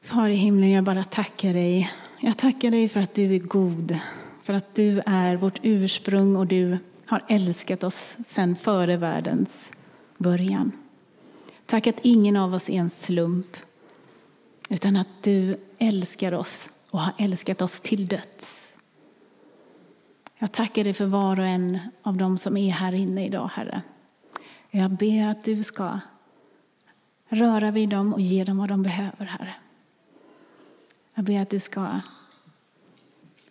Far 0.00 0.28
i 0.28 0.34
himlen, 0.34 0.70
jag 0.70 0.84
bara 0.84 1.04
tackar 1.04 1.52
dig. 1.52 1.90
Jag 2.20 2.36
tackar 2.36 2.70
dig 2.70 2.88
för 2.88 3.00
att 3.00 3.14
du 3.14 3.34
är 3.34 3.38
god, 3.38 3.98
för 4.42 4.54
att 4.54 4.74
du 4.74 5.02
är 5.06 5.36
vårt 5.36 5.60
ursprung 5.62 6.36
och 6.36 6.46
du 6.46 6.78
har 7.06 7.22
älskat 7.28 7.84
oss 7.84 8.16
sedan 8.26 8.56
före 8.56 8.96
världens 8.96 9.70
början. 10.18 10.72
Tack 11.66 11.86
att 11.86 11.98
ingen 12.02 12.36
av 12.36 12.54
oss 12.54 12.70
är 12.70 12.74
en 12.74 12.90
slump, 12.90 13.56
utan 14.70 14.96
att 14.96 15.22
du 15.22 15.56
älskar 15.78 16.32
oss 16.32 16.70
och 16.90 17.00
har 17.00 17.14
älskat 17.18 17.62
oss 17.62 17.80
till 17.80 18.06
döds. 18.08 18.72
Jag 20.38 20.52
tackar 20.52 20.84
dig 20.84 20.94
för 20.94 21.06
var 21.06 21.38
och 21.40 21.46
en 21.46 21.78
av 22.02 22.16
dem 22.16 22.38
som 22.38 22.56
är 22.56 22.70
här 22.70 22.92
inne 22.92 23.26
idag, 23.26 23.50
Herre. 23.54 23.82
Jag 24.70 24.90
ber 24.90 25.26
att 25.26 25.44
du 25.44 25.62
ska 25.62 26.00
röra 27.28 27.70
vid 27.70 27.88
dem 27.88 28.14
och 28.14 28.20
ge 28.20 28.44
dem 28.44 28.58
vad 28.58 28.68
de 28.68 28.82
behöver, 28.82 29.24
Herre. 29.24 29.54
Jag 31.14 31.24
ber 31.24 31.40
att 31.40 31.50
du 31.50 31.60
ska 31.60 32.00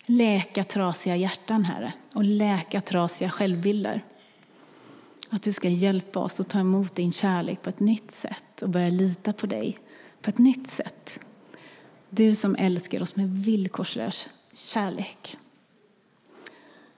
läka 0.06 0.64
trasiga 0.64 1.16
hjärtan, 1.16 1.64
Herre, 1.64 1.92
och 2.14 2.24
läka 2.24 2.80
trasiga 2.80 3.30
självbilder. 3.30 4.04
Att 5.30 5.42
du 5.42 5.52
ska 5.52 5.68
hjälpa 5.68 6.20
oss 6.20 6.40
att 6.40 6.48
ta 6.48 6.60
emot 6.60 6.94
din 6.94 7.12
kärlek 7.12 7.62
på 7.62 7.68
ett 7.68 7.80
nytt 7.80 8.10
sätt 8.10 8.62
och 8.62 8.68
börja 8.68 8.90
lita 8.90 9.32
på 9.32 9.46
dig 9.46 9.78
på 10.22 10.30
ett 10.30 10.38
nytt 10.38 10.70
sätt. 10.70 11.20
Du 12.10 12.34
som 12.34 12.56
älskar 12.56 13.02
oss 13.02 13.16
med 13.16 13.28
villkorslös 13.28 14.28
kärlek. 14.52 15.36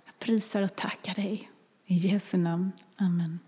Jag 0.04 0.18
prisar 0.18 0.62
och 0.62 0.76
tackar 0.76 1.14
dig. 1.14 1.50
I 1.86 1.94
Jesu 1.94 2.36
namn. 2.36 2.72
Amen. 2.96 3.38